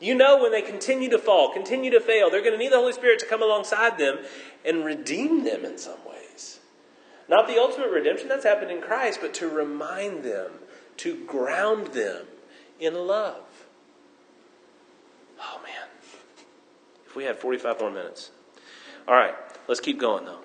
You 0.00 0.14
know 0.14 0.40
when 0.40 0.52
they 0.52 0.62
continue 0.62 1.10
to 1.10 1.18
fall, 1.18 1.52
continue 1.52 1.90
to 1.90 2.00
fail, 2.00 2.30
they're 2.30 2.42
going 2.42 2.52
to 2.52 2.58
need 2.58 2.72
the 2.72 2.76
Holy 2.76 2.92
Spirit 2.92 3.18
to 3.20 3.26
come 3.26 3.42
alongside 3.42 3.98
them 3.98 4.18
and 4.64 4.84
redeem 4.84 5.44
them 5.44 5.64
in 5.64 5.76
some 5.76 5.98
ways. 6.08 6.60
Not 7.28 7.48
the 7.48 7.58
ultimate 7.58 7.90
redemption 7.90 8.28
that's 8.28 8.44
happened 8.44 8.70
in 8.70 8.80
Christ, 8.80 9.18
but 9.20 9.34
to 9.34 9.48
remind 9.48 10.22
them, 10.22 10.52
to 10.98 11.24
ground 11.26 11.88
them 11.88 12.26
in 12.78 12.94
love. 12.94 13.42
Oh, 15.40 15.60
man. 15.62 15.88
If 17.06 17.16
we 17.16 17.24
had 17.24 17.36
45 17.36 17.80
more 17.80 17.90
minutes. 17.90 18.30
All 19.06 19.14
right, 19.14 19.34
let's 19.66 19.80
keep 19.80 19.98
going, 19.98 20.24
though. 20.24 20.40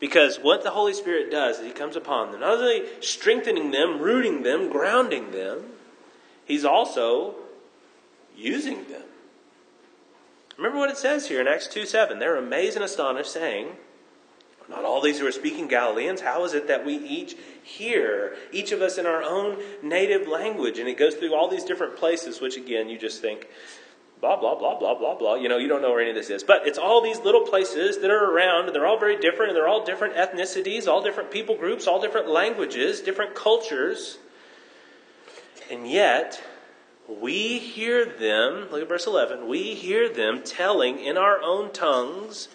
Because 0.00 0.38
what 0.38 0.64
the 0.64 0.70
Holy 0.70 0.94
Spirit 0.94 1.30
does 1.30 1.58
is 1.58 1.66
He 1.66 1.72
comes 1.72 1.94
upon 1.94 2.32
them, 2.32 2.40
not 2.40 2.58
only 2.58 2.84
strengthening 3.00 3.70
them, 3.70 4.00
rooting 4.00 4.42
them, 4.42 4.70
grounding 4.70 5.30
them, 5.30 5.64
He's 6.44 6.64
also 6.64 7.36
using 8.36 8.84
them. 8.90 9.02
Remember 10.56 10.78
what 10.78 10.90
it 10.90 10.96
says 10.96 11.28
here 11.28 11.40
in 11.40 11.46
Acts 11.46 11.66
2 11.68 11.86
7. 11.86 12.18
They're 12.18 12.36
amazed 12.36 12.76
and 12.76 12.84
astonished, 12.84 13.32
saying, 13.32 13.76
Not 14.72 14.84
all 14.84 15.00
these 15.00 15.18
who 15.18 15.26
are 15.26 15.32
speaking 15.32 15.68
Galileans, 15.68 16.20
how 16.20 16.44
is 16.44 16.54
it 16.54 16.68
that 16.68 16.84
we 16.84 16.96
each 16.96 17.36
hear, 17.62 18.36
each 18.50 18.72
of 18.72 18.82
us 18.82 18.98
in 18.98 19.06
our 19.06 19.22
own 19.22 19.58
native 19.82 20.26
language? 20.26 20.78
And 20.78 20.88
it 20.88 20.96
goes 20.96 21.14
through 21.14 21.34
all 21.34 21.48
these 21.48 21.64
different 21.64 21.96
places, 21.96 22.40
which 22.40 22.56
again, 22.56 22.88
you 22.88 22.98
just 22.98 23.20
think, 23.20 23.48
blah, 24.20 24.36
blah, 24.36 24.54
blah, 24.54 24.78
blah, 24.78 24.94
blah, 24.94 25.14
blah. 25.14 25.34
You 25.34 25.48
know, 25.48 25.58
you 25.58 25.68
don't 25.68 25.82
know 25.82 25.90
where 25.90 26.00
any 26.00 26.10
of 26.10 26.16
this 26.16 26.30
is. 26.30 26.42
But 26.42 26.66
it's 26.66 26.78
all 26.78 27.02
these 27.02 27.18
little 27.20 27.42
places 27.42 27.98
that 27.98 28.10
are 28.10 28.30
around, 28.30 28.66
and 28.66 28.74
they're 28.74 28.86
all 28.86 28.98
very 28.98 29.18
different, 29.18 29.50
and 29.50 29.56
they're 29.56 29.68
all 29.68 29.84
different 29.84 30.14
ethnicities, 30.14 30.86
all 30.86 31.02
different 31.02 31.30
people 31.30 31.56
groups, 31.56 31.86
all 31.86 32.00
different 32.00 32.28
languages, 32.28 33.00
different 33.00 33.34
cultures. 33.34 34.18
And 35.70 35.90
yet, 35.90 36.42
we 37.08 37.58
hear 37.58 38.04
them, 38.04 38.68
look 38.70 38.82
at 38.82 38.88
verse 38.88 39.06
11, 39.06 39.48
we 39.48 39.74
hear 39.74 40.08
them 40.08 40.42
telling 40.44 40.98
in 40.98 41.16
our 41.16 41.40
own 41.42 41.72
tongues 41.72 42.48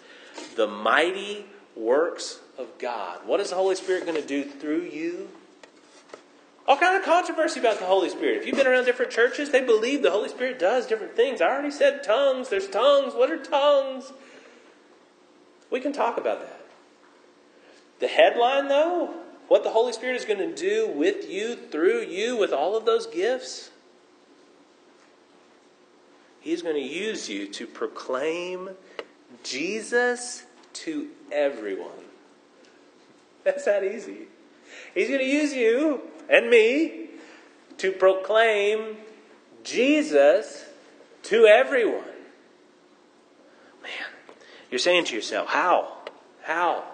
the 0.56 0.66
mighty 0.66 1.46
works 1.78 2.40
of 2.58 2.66
God. 2.78 3.20
What 3.24 3.40
is 3.40 3.50
the 3.50 3.56
Holy 3.56 3.76
Spirit 3.76 4.04
going 4.04 4.20
to 4.20 4.26
do 4.26 4.44
through 4.44 4.82
you? 4.82 5.28
All 6.66 6.76
kind 6.76 6.96
of 6.96 7.04
controversy 7.04 7.60
about 7.60 7.78
the 7.78 7.86
Holy 7.86 8.10
Spirit. 8.10 8.38
If 8.38 8.46
you've 8.46 8.56
been 8.56 8.66
around 8.66 8.84
different 8.84 9.10
churches, 9.10 9.50
they 9.50 9.62
believe 9.62 10.02
the 10.02 10.10
Holy 10.10 10.28
Spirit 10.28 10.58
does 10.58 10.86
different 10.86 11.16
things. 11.16 11.40
I 11.40 11.46
already 11.46 11.70
said 11.70 12.02
tongues. 12.02 12.50
There's 12.50 12.68
tongues. 12.68 13.14
What 13.14 13.30
are 13.30 13.42
tongues? 13.42 14.12
We 15.70 15.80
can 15.80 15.92
talk 15.92 16.18
about 16.18 16.40
that. 16.40 16.60
The 18.00 18.08
headline, 18.08 18.68
though, 18.68 19.14
what 19.48 19.64
the 19.64 19.70
Holy 19.70 19.92
Spirit 19.92 20.16
is 20.16 20.26
going 20.26 20.38
to 20.40 20.54
do 20.54 20.88
with 20.88 21.28
you, 21.28 21.56
through 21.56 22.02
you, 22.02 22.36
with 22.36 22.52
all 22.52 22.76
of 22.76 22.84
those 22.84 23.06
gifts, 23.06 23.70
He's 26.40 26.62
going 26.62 26.76
to 26.76 26.80
use 26.80 27.28
you 27.28 27.48
to 27.48 27.66
proclaim 27.66 28.70
Jesus 29.42 30.44
to 30.74 31.08
everyone. 31.32 31.90
That's 33.44 33.64
that 33.64 33.84
easy. 33.84 34.28
He's 34.94 35.08
going 35.08 35.20
to 35.20 35.26
use 35.26 35.54
you 35.54 36.02
and 36.28 36.50
me 36.50 37.10
to 37.78 37.92
proclaim 37.92 38.96
Jesus 39.64 40.66
to 41.24 41.46
everyone. 41.46 42.04
Man, 43.82 44.08
you're 44.70 44.78
saying 44.78 45.04
to 45.06 45.14
yourself, 45.14 45.48
how? 45.48 45.96
How? 46.42 46.84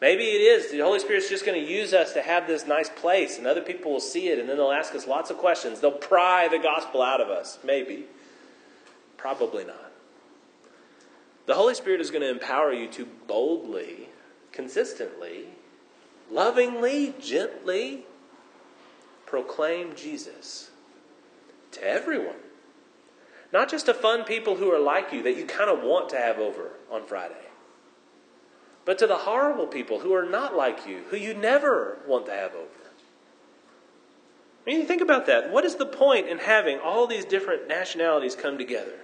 Maybe 0.00 0.24
it 0.24 0.40
is. 0.40 0.70
The 0.70 0.78
Holy 0.78 1.00
Spirit's 1.00 1.28
just 1.28 1.44
going 1.44 1.60
to 1.60 1.72
use 1.72 1.92
us 1.92 2.12
to 2.12 2.22
have 2.22 2.46
this 2.46 2.66
nice 2.66 2.88
place, 2.88 3.38
and 3.38 3.46
other 3.46 3.62
people 3.62 3.90
will 3.90 4.00
see 4.00 4.28
it, 4.28 4.38
and 4.38 4.48
then 4.48 4.56
they'll 4.56 4.70
ask 4.70 4.94
us 4.94 5.08
lots 5.08 5.30
of 5.30 5.38
questions. 5.38 5.80
They'll 5.80 5.90
pry 5.90 6.46
the 6.46 6.58
gospel 6.58 7.02
out 7.02 7.20
of 7.20 7.28
us. 7.28 7.58
Maybe. 7.64 8.04
Probably 9.16 9.64
not. 9.64 9.87
The 11.48 11.54
Holy 11.54 11.74
Spirit 11.74 12.00
is 12.00 12.12
going 12.12 12.22
to 12.22 12.30
empower 12.30 12.72
you 12.72 12.86
to 12.88 13.06
boldly, 13.26 14.10
consistently, 14.52 15.46
lovingly, 16.30 17.14
gently 17.20 18.04
proclaim 19.26 19.96
Jesus 19.96 20.70
to 21.72 21.82
everyone. 21.84 22.36
Not 23.52 23.68
just 23.68 23.86
to 23.86 23.94
fun 23.94 24.22
people 24.24 24.56
who 24.56 24.70
are 24.70 24.78
like 24.78 25.12
you 25.12 25.22
that 25.24 25.36
you 25.36 25.44
kind 25.44 25.68
of 25.70 25.82
want 25.82 26.10
to 26.10 26.18
have 26.18 26.38
over 26.38 26.72
on 26.90 27.04
Friday 27.04 27.48
but 28.88 28.96
to 28.96 29.06
the 29.06 29.18
horrible 29.18 29.66
people 29.66 30.00
who 30.00 30.14
are 30.14 30.24
not 30.24 30.56
like 30.56 30.86
you, 30.86 31.02
who 31.10 31.16
you 31.18 31.34
never 31.34 31.98
want 32.06 32.24
to 32.24 32.32
have 32.32 32.54
over. 32.54 32.66
I 34.66 34.70
mean, 34.70 34.86
think 34.86 35.02
about 35.02 35.26
that. 35.26 35.52
What 35.52 35.66
is 35.66 35.74
the 35.74 35.84
point 35.84 36.26
in 36.26 36.38
having 36.38 36.78
all 36.78 37.06
these 37.06 37.26
different 37.26 37.68
nationalities 37.68 38.34
come 38.34 38.56
together? 38.56 38.98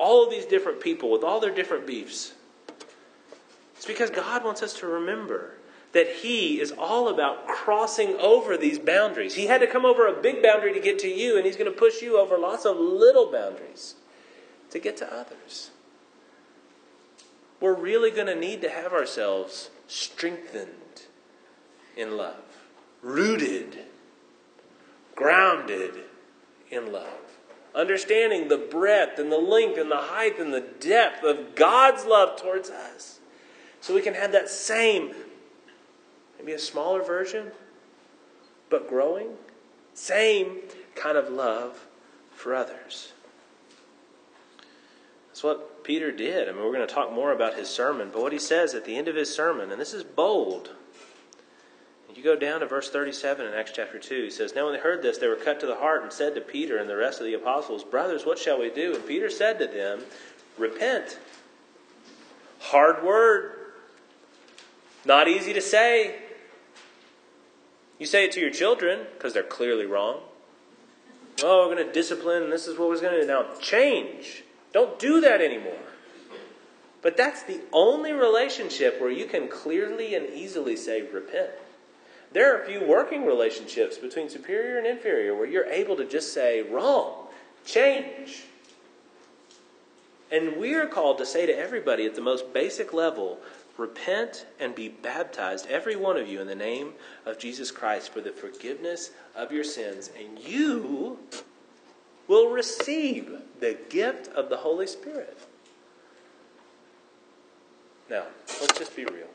All 0.00 0.24
of 0.24 0.30
these 0.30 0.46
different 0.46 0.80
people 0.80 1.10
with 1.10 1.22
all 1.22 1.40
their 1.40 1.54
different 1.54 1.86
beefs. 1.86 2.32
It's 3.76 3.86
because 3.86 4.10
God 4.10 4.44
wants 4.44 4.62
us 4.62 4.72
to 4.80 4.86
remember 4.86 5.54
that 5.92 6.08
He 6.08 6.60
is 6.60 6.72
all 6.72 7.08
about 7.08 7.46
crossing 7.46 8.16
over 8.16 8.56
these 8.56 8.78
boundaries. 8.78 9.34
He 9.34 9.46
had 9.46 9.60
to 9.60 9.66
come 9.66 9.84
over 9.84 10.06
a 10.06 10.20
big 10.20 10.42
boundary 10.42 10.72
to 10.72 10.80
get 10.80 10.98
to 11.00 11.08
you, 11.08 11.36
and 11.36 11.44
He's 11.44 11.56
going 11.56 11.70
to 11.70 11.78
push 11.78 12.02
you 12.02 12.18
over 12.18 12.38
lots 12.38 12.64
of 12.64 12.76
little 12.76 13.30
boundaries 13.30 13.94
to 14.70 14.78
get 14.78 14.96
to 14.98 15.12
others 15.12 15.70
we're 17.60 17.74
really 17.74 18.10
going 18.10 18.26
to 18.26 18.34
need 18.34 18.62
to 18.62 18.70
have 18.70 18.92
ourselves 18.92 19.70
strengthened 19.86 20.68
in 21.96 22.16
love, 22.16 22.42
rooted, 23.02 23.78
grounded 25.14 25.94
in 26.70 26.92
love. 26.92 27.29
Understanding 27.74 28.48
the 28.48 28.58
breadth 28.58 29.18
and 29.18 29.30
the 29.30 29.38
length 29.38 29.78
and 29.78 29.90
the 29.90 29.96
height 29.96 30.38
and 30.38 30.52
the 30.52 30.66
depth 30.80 31.22
of 31.22 31.54
God's 31.54 32.04
love 32.04 32.40
towards 32.40 32.68
us. 32.70 33.20
So 33.80 33.94
we 33.94 34.02
can 34.02 34.14
have 34.14 34.32
that 34.32 34.48
same, 34.48 35.14
maybe 36.38 36.52
a 36.52 36.58
smaller 36.58 37.02
version, 37.02 37.52
but 38.68 38.88
growing, 38.88 39.28
same 39.94 40.58
kind 40.94 41.16
of 41.16 41.30
love 41.30 41.86
for 42.32 42.54
others. 42.54 43.12
That's 45.28 45.44
what 45.44 45.84
Peter 45.84 46.10
did. 46.12 46.48
I 46.48 46.52
mean, 46.52 46.62
we're 46.62 46.74
going 46.74 46.86
to 46.86 46.94
talk 46.94 47.12
more 47.12 47.32
about 47.32 47.56
his 47.56 47.68
sermon, 47.68 48.10
but 48.12 48.20
what 48.20 48.32
he 48.32 48.38
says 48.38 48.74
at 48.74 48.84
the 48.84 48.96
end 48.96 49.08
of 49.08 49.16
his 49.16 49.34
sermon, 49.34 49.70
and 49.70 49.80
this 49.80 49.94
is 49.94 50.04
bold. 50.04 50.70
You 52.14 52.22
go 52.22 52.36
down 52.36 52.60
to 52.60 52.66
verse 52.66 52.90
37 52.90 53.46
in 53.46 53.54
Acts 53.54 53.72
chapter 53.74 53.98
2. 53.98 54.24
He 54.24 54.30
says, 54.30 54.54
Now 54.54 54.64
when 54.64 54.74
they 54.74 54.80
heard 54.80 55.02
this, 55.02 55.18
they 55.18 55.28
were 55.28 55.36
cut 55.36 55.60
to 55.60 55.66
the 55.66 55.76
heart 55.76 56.02
and 56.02 56.12
said 56.12 56.34
to 56.34 56.40
Peter 56.40 56.78
and 56.78 56.88
the 56.88 56.96
rest 56.96 57.20
of 57.20 57.26
the 57.26 57.34
apostles, 57.34 57.84
Brothers, 57.84 58.26
what 58.26 58.38
shall 58.38 58.58
we 58.58 58.70
do? 58.70 58.94
And 58.94 59.06
Peter 59.06 59.30
said 59.30 59.58
to 59.58 59.66
them, 59.66 60.02
Repent. 60.58 61.18
Hard 62.60 63.04
word. 63.04 63.52
Not 65.04 65.28
easy 65.28 65.52
to 65.52 65.60
say. 65.60 66.16
You 67.98 68.06
say 68.06 68.24
it 68.24 68.32
to 68.32 68.40
your 68.40 68.50
children 68.50 69.06
because 69.14 69.32
they're 69.32 69.42
clearly 69.42 69.86
wrong. 69.86 70.20
Oh, 71.42 71.68
we're 71.68 71.74
going 71.74 71.86
to 71.86 71.92
discipline, 71.92 72.42
and 72.42 72.52
this 72.52 72.66
is 72.66 72.78
what 72.78 72.88
we're 72.88 73.00
going 73.00 73.14
to 73.14 73.22
do. 73.22 73.26
Now, 73.26 73.46
change. 73.60 74.44
Don't 74.72 74.98
do 74.98 75.20
that 75.22 75.40
anymore. 75.40 75.78
But 77.02 77.16
that's 77.16 77.42
the 77.42 77.60
only 77.72 78.12
relationship 78.12 79.00
where 79.00 79.10
you 79.10 79.24
can 79.24 79.48
clearly 79.48 80.14
and 80.14 80.28
easily 80.28 80.76
say, 80.76 81.02
repent. 81.02 81.50
There 82.32 82.54
are 82.54 82.62
a 82.62 82.66
few 82.66 82.84
working 82.84 83.26
relationships 83.26 83.98
between 83.98 84.28
superior 84.28 84.78
and 84.78 84.86
inferior 84.86 85.34
where 85.34 85.46
you're 85.46 85.66
able 85.66 85.96
to 85.96 86.04
just 86.04 86.32
say, 86.32 86.62
wrong, 86.62 87.26
change. 87.64 88.44
And 90.30 90.56
we 90.56 90.74
are 90.74 90.86
called 90.86 91.18
to 91.18 91.26
say 91.26 91.46
to 91.46 91.56
everybody 91.56 92.06
at 92.06 92.14
the 92.14 92.20
most 92.20 92.52
basic 92.52 92.92
level, 92.92 93.38
repent 93.76 94.46
and 94.60 94.74
be 94.76 94.88
baptized, 94.88 95.66
every 95.66 95.96
one 95.96 96.16
of 96.16 96.28
you, 96.28 96.40
in 96.40 96.46
the 96.46 96.54
name 96.54 96.92
of 97.26 97.38
Jesus 97.38 97.72
Christ 97.72 98.12
for 98.12 98.20
the 98.20 98.30
forgiveness 98.30 99.10
of 99.34 99.50
your 99.50 99.64
sins, 99.64 100.10
and 100.16 100.38
you 100.38 101.18
will 102.28 102.50
receive 102.50 103.40
the 103.58 103.76
gift 103.88 104.28
of 104.28 104.50
the 104.50 104.58
Holy 104.58 104.86
Spirit. 104.86 105.36
Now, 108.08 108.24
let's 108.60 108.78
just 108.78 108.94
be 108.94 109.04
real. 109.04 109.26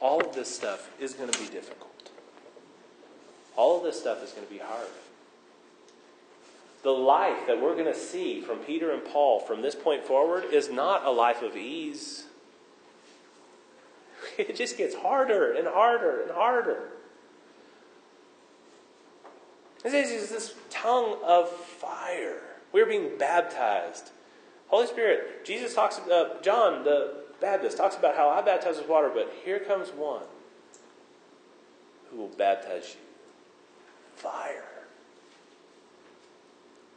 All 0.00 0.20
of 0.20 0.34
this 0.34 0.52
stuff 0.52 0.90
is 0.98 1.14
going 1.14 1.30
to 1.30 1.38
be 1.38 1.46
difficult. 1.46 1.91
All 3.56 3.78
of 3.78 3.84
this 3.84 3.98
stuff 3.98 4.22
is 4.22 4.32
going 4.32 4.46
to 4.46 4.52
be 4.52 4.58
hard. 4.58 4.88
The 6.82 6.90
life 6.90 7.46
that 7.46 7.60
we're 7.60 7.74
going 7.74 7.92
to 7.92 7.94
see 7.94 8.40
from 8.40 8.58
Peter 8.58 8.90
and 8.90 9.04
Paul 9.04 9.40
from 9.40 9.62
this 9.62 9.74
point 9.74 10.04
forward 10.04 10.44
is 10.52 10.70
not 10.70 11.04
a 11.04 11.10
life 11.10 11.42
of 11.42 11.56
ease. 11.56 12.24
It 14.38 14.56
just 14.56 14.78
gets 14.78 14.94
harder 14.94 15.52
and 15.52 15.68
harder 15.68 16.22
and 16.22 16.30
harder. 16.30 16.92
This 19.82 20.10
is 20.10 20.30
this 20.30 20.54
tongue 20.70 21.18
of 21.24 21.50
fire. 21.50 22.40
We're 22.72 22.86
being 22.86 23.18
baptized. 23.18 24.10
Holy 24.68 24.86
Spirit, 24.86 25.44
Jesus 25.44 25.74
talks, 25.74 25.98
uh, 25.98 26.36
John 26.40 26.84
the 26.84 27.24
Baptist 27.40 27.76
talks 27.76 27.96
about 27.96 28.16
how 28.16 28.30
I 28.30 28.40
baptize 28.40 28.78
with 28.78 28.88
water, 28.88 29.10
but 29.12 29.30
here 29.44 29.58
comes 29.58 29.90
one 29.90 30.22
who 32.10 32.16
will 32.16 32.28
baptize 32.28 32.94
you. 32.94 33.11
Fire. 34.22 34.62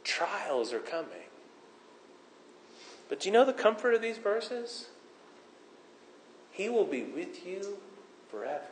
Trials 0.04 0.72
are 0.72 0.78
coming. 0.78 1.10
But 3.08 3.20
do 3.20 3.28
you 3.28 3.32
know 3.32 3.44
the 3.44 3.52
comfort 3.52 3.94
of 3.94 4.02
these 4.02 4.18
verses? 4.18 4.86
He 6.52 6.68
will 6.68 6.84
be 6.84 7.02
with 7.02 7.44
you 7.44 7.78
forever. 8.30 8.62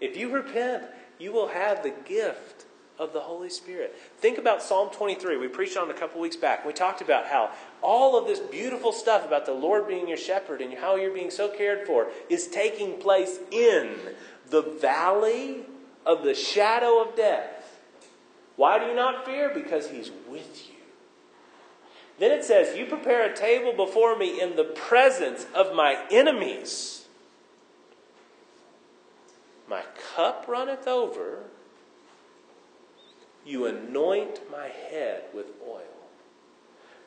If 0.00 0.16
you 0.16 0.28
repent, 0.28 0.84
you 1.20 1.32
will 1.32 1.48
have 1.48 1.84
the 1.84 1.94
gift 2.04 2.64
of 2.98 3.12
the 3.12 3.20
Holy 3.20 3.48
Spirit. 3.48 3.94
Think 4.18 4.36
about 4.36 4.60
Psalm 4.60 4.90
23. 4.90 5.36
We 5.36 5.46
preached 5.46 5.76
on 5.76 5.90
a 5.90 5.94
couple 5.94 6.20
weeks 6.20 6.34
back. 6.34 6.66
We 6.66 6.72
talked 6.72 7.00
about 7.00 7.26
how 7.26 7.52
all 7.80 8.18
of 8.18 8.26
this 8.26 8.40
beautiful 8.40 8.90
stuff 8.90 9.24
about 9.24 9.46
the 9.46 9.52
Lord 9.52 9.86
being 9.86 10.08
your 10.08 10.16
shepherd 10.16 10.60
and 10.60 10.74
how 10.74 10.96
you're 10.96 11.14
being 11.14 11.30
so 11.30 11.48
cared 11.48 11.86
for 11.86 12.08
is 12.28 12.48
taking 12.48 12.98
place 12.98 13.38
in 13.52 13.94
the 14.50 14.62
valley 14.62 15.64
of 16.08 16.24
the 16.24 16.34
shadow 16.34 17.02
of 17.02 17.14
death. 17.14 17.80
Why 18.56 18.78
do 18.78 18.86
you 18.86 18.94
not 18.96 19.26
fear? 19.26 19.52
Because 19.54 19.90
He's 19.90 20.10
with 20.28 20.68
you. 20.68 20.74
Then 22.18 22.32
it 22.32 22.44
says, 22.44 22.76
You 22.76 22.86
prepare 22.86 23.30
a 23.30 23.36
table 23.36 23.72
before 23.74 24.18
me 24.18 24.40
in 24.40 24.56
the 24.56 24.64
presence 24.64 25.46
of 25.54 25.76
my 25.76 26.04
enemies. 26.10 27.06
My 29.68 29.82
cup 30.16 30.46
runneth 30.48 30.88
over. 30.88 31.44
You 33.44 33.66
anoint 33.66 34.40
my 34.50 34.68
head 34.68 35.24
with 35.34 35.46
oil. 35.66 35.82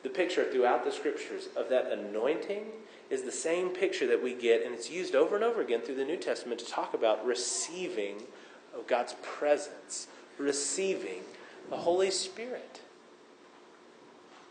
The 0.02 0.10
picture 0.10 0.50
throughout 0.50 0.84
the 0.84 0.92
scriptures 0.92 1.48
of 1.56 1.68
that 1.68 1.86
anointing 1.92 2.66
is 3.10 3.22
the 3.22 3.32
same 3.32 3.68
picture 3.68 4.06
that 4.06 4.22
we 4.22 4.34
get, 4.34 4.64
and 4.64 4.74
it's 4.74 4.90
used 4.90 5.14
over 5.14 5.34
and 5.34 5.44
over 5.44 5.60
again 5.60 5.80
through 5.80 5.96
the 5.96 6.04
New 6.04 6.16
Testament 6.16 6.60
to 6.60 6.66
talk 6.66 6.94
about 6.94 7.24
receiving 7.26 8.22
of 8.82 8.88
God's 8.88 9.14
presence, 9.22 10.08
receiving 10.38 11.22
the 11.70 11.76
Holy 11.76 12.10
Spirit. 12.10 12.80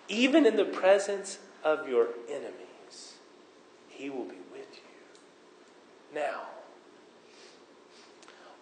Even 0.08 0.46
in 0.46 0.56
the 0.56 0.66
presence 0.66 1.40
of 1.64 1.88
your 1.88 2.08
enemies, 2.30 3.16
He 3.90 4.10
will 4.10 4.26
be 4.26 4.38
with 4.52 4.74
you. 4.74 6.16
Now, 6.16 6.42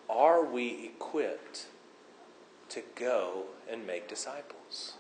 are 0.10 0.44
we 0.44 0.86
equipped 0.96 1.68
to 2.70 2.82
go 2.96 3.44
and 3.70 3.86
make 3.86 4.08
disciples? 4.08 4.94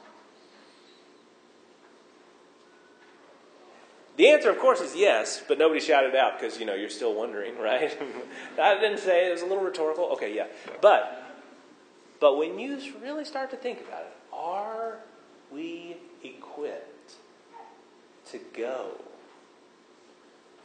The 4.19 4.27
answer, 4.27 4.49
of 4.49 4.59
course, 4.59 4.81
is 4.81 4.97
yes, 4.97 5.41
but 5.47 5.57
nobody 5.57 5.79
shouted 5.79 6.13
out 6.13 6.37
because, 6.37 6.59
you 6.59 6.65
know, 6.65 6.75
you're 6.75 6.89
still 6.89 7.15
wondering, 7.15 7.57
right? 7.57 7.97
I 8.61 8.75
didn't 8.77 8.97
say 8.97 9.29
it, 9.29 9.31
was 9.31 9.43
a 9.43 9.45
little 9.45 9.63
rhetorical. 9.63 10.09
Okay, 10.11 10.35
yeah. 10.35 10.47
But, 10.81 11.23
but 12.19 12.37
when 12.37 12.59
you 12.59 12.81
really 13.01 13.23
start 13.23 13.49
to 13.51 13.55
think 13.55 13.79
about 13.79 14.01
it, 14.01 14.13
are 14.33 14.97
we 15.49 15.95
equipped 16.21 17.13
to 18.31 18.41
go 18.53 18.99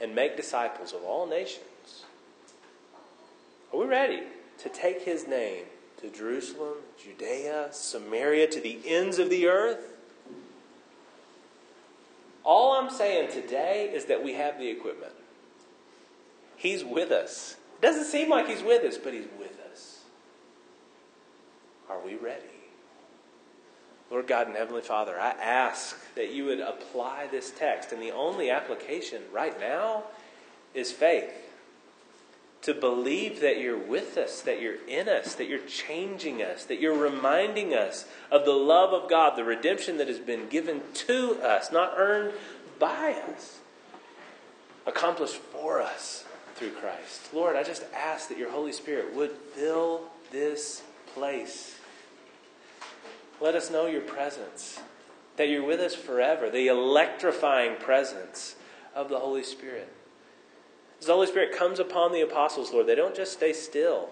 and 0.00 0.16
make 0.16 0.36
disciples 0.36 0.92
of 0.92 1.04
all 1.04 1.24
nations? 1.24 2.06
Are 3.72 3.78
we 3.78 3.86
ready 3.86 4.24
to 4.64 4.68
take 4.68 5.02
his 5.02 5.28
name 5.28 5.66
to 6.00 6.10
Jerusalem, 6.10 6.78
Judea, 7.00 7.68
Samaria, 7.70 8.48
to 8.48 8.60
the 8.60 8.80
ends 8.84 9.20
of 9.20 9.30
the 9.30 9.46
earth? 9.46 9.93
All 12.44 12.72
I'm 12.72 12.90
saying 12.90 13.32
today 13.32 13.90
is 13.92 14.04
that 14.06 14.22
we 14.22 14.34
have 14.34 14.58
the 14.58 14.68
equipment. 14.68 15.12
He's 16.56 16.84
with 16.84 17.10
us. 17.10 17.56
It 17.76 17.82
doesn't 17.82 18.04
seem 18.04 18.30
like 18.30 18.46
He's 18.46 18.62
with 18.62 18.84
us, 18.84 18.98
but 18.98 19.12
He's 19.12 19.26
with 19.38 19.58
us. 19.72 20.00
Are 21.88 22.00
we 22.04 22.14
ready? 22.16 22.42
Lord 24.10 24.26
God 24.26 24.46
and 24.46 24.56
Heavenly 24.56 24.82
Father, 24.82 25.18
I 25.18 25.30
ask 25.30 25.98
that 26.14 26.32
you 26.32 26.44
would 26.44 26.60
apply 26.60 27.26
this 27.30 27.50
text, 27.50 27.92
and 27.92 28.00
the 28.00 28.12
only 28.12 28.50
application 28.50 29.22
right 29.32 29.58
now 29.58 30.04
is 30.74 30.92
faith 30.92 31.43
to 32.64 32.72
believe 32.72 33.40
that 33.40 33.60
you're 33.60 33.76
with 33.76 34.16
us, 34.16 34.40
that 34.40 34.58
you're 34.60 34.82
in 34.88 35.06
us, 35.06 35.34
that 35.34 35.48
you're 35.48 35.58
changing 35.66 36.42
us, 36.42 36.64
that 36.64 36.80
you're 36.80 36.96
reminding 36.96 37.74
us 37.74 38.06
of 38.30 38.46
the 38.46 38.52
love 38.52 38.94
of 38.94 39.10
God, 39.10 39.36
the 39.36 39.44
redemption 39.44 39.98
that 39.98 40.08
has 40.08 40.18
been 40.18 40.48
given 40.48 40.80
to 40.94 41.34
us, 41.42 41.70
not 41.70 41.92
earned 41.98 42.32
by 42.78 43.22
us, 43.30 43.58
accomplished 44.86 45.36
for 45.36 45.82
us 45.82 46.24
through 46.54 46.70
Christ. 46.70 47.34
Lord, 47.34 47.54
I 47.54 47.64
just 47.64 47.84
ask 47.94 48.30
that 48.30 48.38
your 48.38 48.50
Holy 48.50 48.72
Spirit 48.72 49.14
would 49.14 49.32
fill 49.32 50.04
this 50.32 50.82
place. 51.14 51.76
Let 53.42 53.54
us 53.54 53.70
know 53.70 53.86
your 53.86 54.00
presence, 54.00 54.80
that 55.36 55.50
you're 55.50 55.66
with 55.66 55.80
us 55.80 55.94
forever, 55.94 56.48
the 56.48 56.68
electrifying 56.68 57.76
presence 57.76 58.56
of 58.94 59.10
the 59.10 59.18
Holy 59.18 59.42
Spirit. 59.42 59.92
As 61.04 61.08
the 61.08 61.12
Holy 61.12 61.26
Spirit 61.26 61.52
comes 61.52 61.78
upon 61.80 62.12
the 62.12 62.22
apostles, 62.22 62.72
Lord, 62.72 62.86
they 62.86 62.94
don't 62.94 63.14
just 63.14 63.34
stay 63.34 63.52
still. 63.52 64.08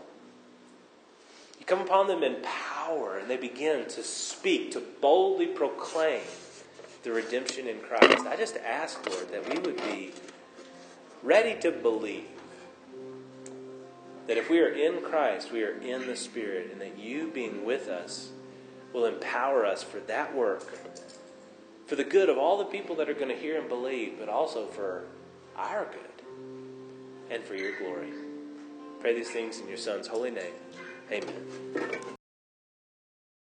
You 1.58 1.64
come 1.64 1.80
upon 1.80 2.06
them 2.06 2.22
in 2.22 2.42
power, 2.42 3.16
and 3.16 3.30
they 3.30 3.38
begin 3.38 3.86
to 3.86 4.02
speak, 4.02 4.72
to 4.72 4.82
boldly 5.00 5.46
proclaim 5.46 6.20
the 7.02 7.10
redemption 7.10 7.66
in 7.66 7.78
Christ. 7.78 8.26
I 8.26 8.36
just 8.36 8.58
ask, 8.58 9.08
Lord, 9.08 9.32
that 9.32 9.48
we 9.48 9.58
would 9.60 9.78
be 9.78 10.12
ready 11.22 11.58
to 11.62 11.72
believe 11.72 12.28
that 14.26 14.36
if 14.36 14.50
we 14.50 14.60
are 14.60 14.68
in 14.68 15.00
Christ, 15.00 15.50
we 15.50 15.64
are 15.64 15.80
in 15.80 16.06
the 16.06 16.14
Spirit, 16.14 16.72
and 16.72 16.80
that 16.82 16.98
you 16.98 17.30
being 17.30 17.64
with 17.64 17.88
us 17.88 18.32
will 18.92 19.06
empower 19.06 19.64
us 19.64 19.82
for 19.82 20.00
that 20.00 20.36
work, 20.36 20.70
for 21.86 21.96
the 21.96 22.04
good 22.04 22.28
of 22.28 22.36
all 22.36 22.58
the 22.58 22.66
people 22.66 22.96
that 22.96 23.08
are 23.08 23.14
going 23.14 23.34
to 23.34 23.34
hear 23.34 23.58
and 23.58 23.70
believe, 23.70 24.16
but 24.18 24.28
also 24.28 24.66
for 24.66 25.04
our 25.56 25.86
good 25.86 26.11
and 27.32 27.42
for 27.42 27.54
your 27.54 27.76
glory. 27.78 28.12
Pray 29.00 29.14
these 29.14 29.30
things 29.30 29.58
in 29.58 29.68
your 29.68 29.78
Son's 29.78 30.06
holy 30.06 30.30
name. 30.30 30.52
Amen. 31.10 32.21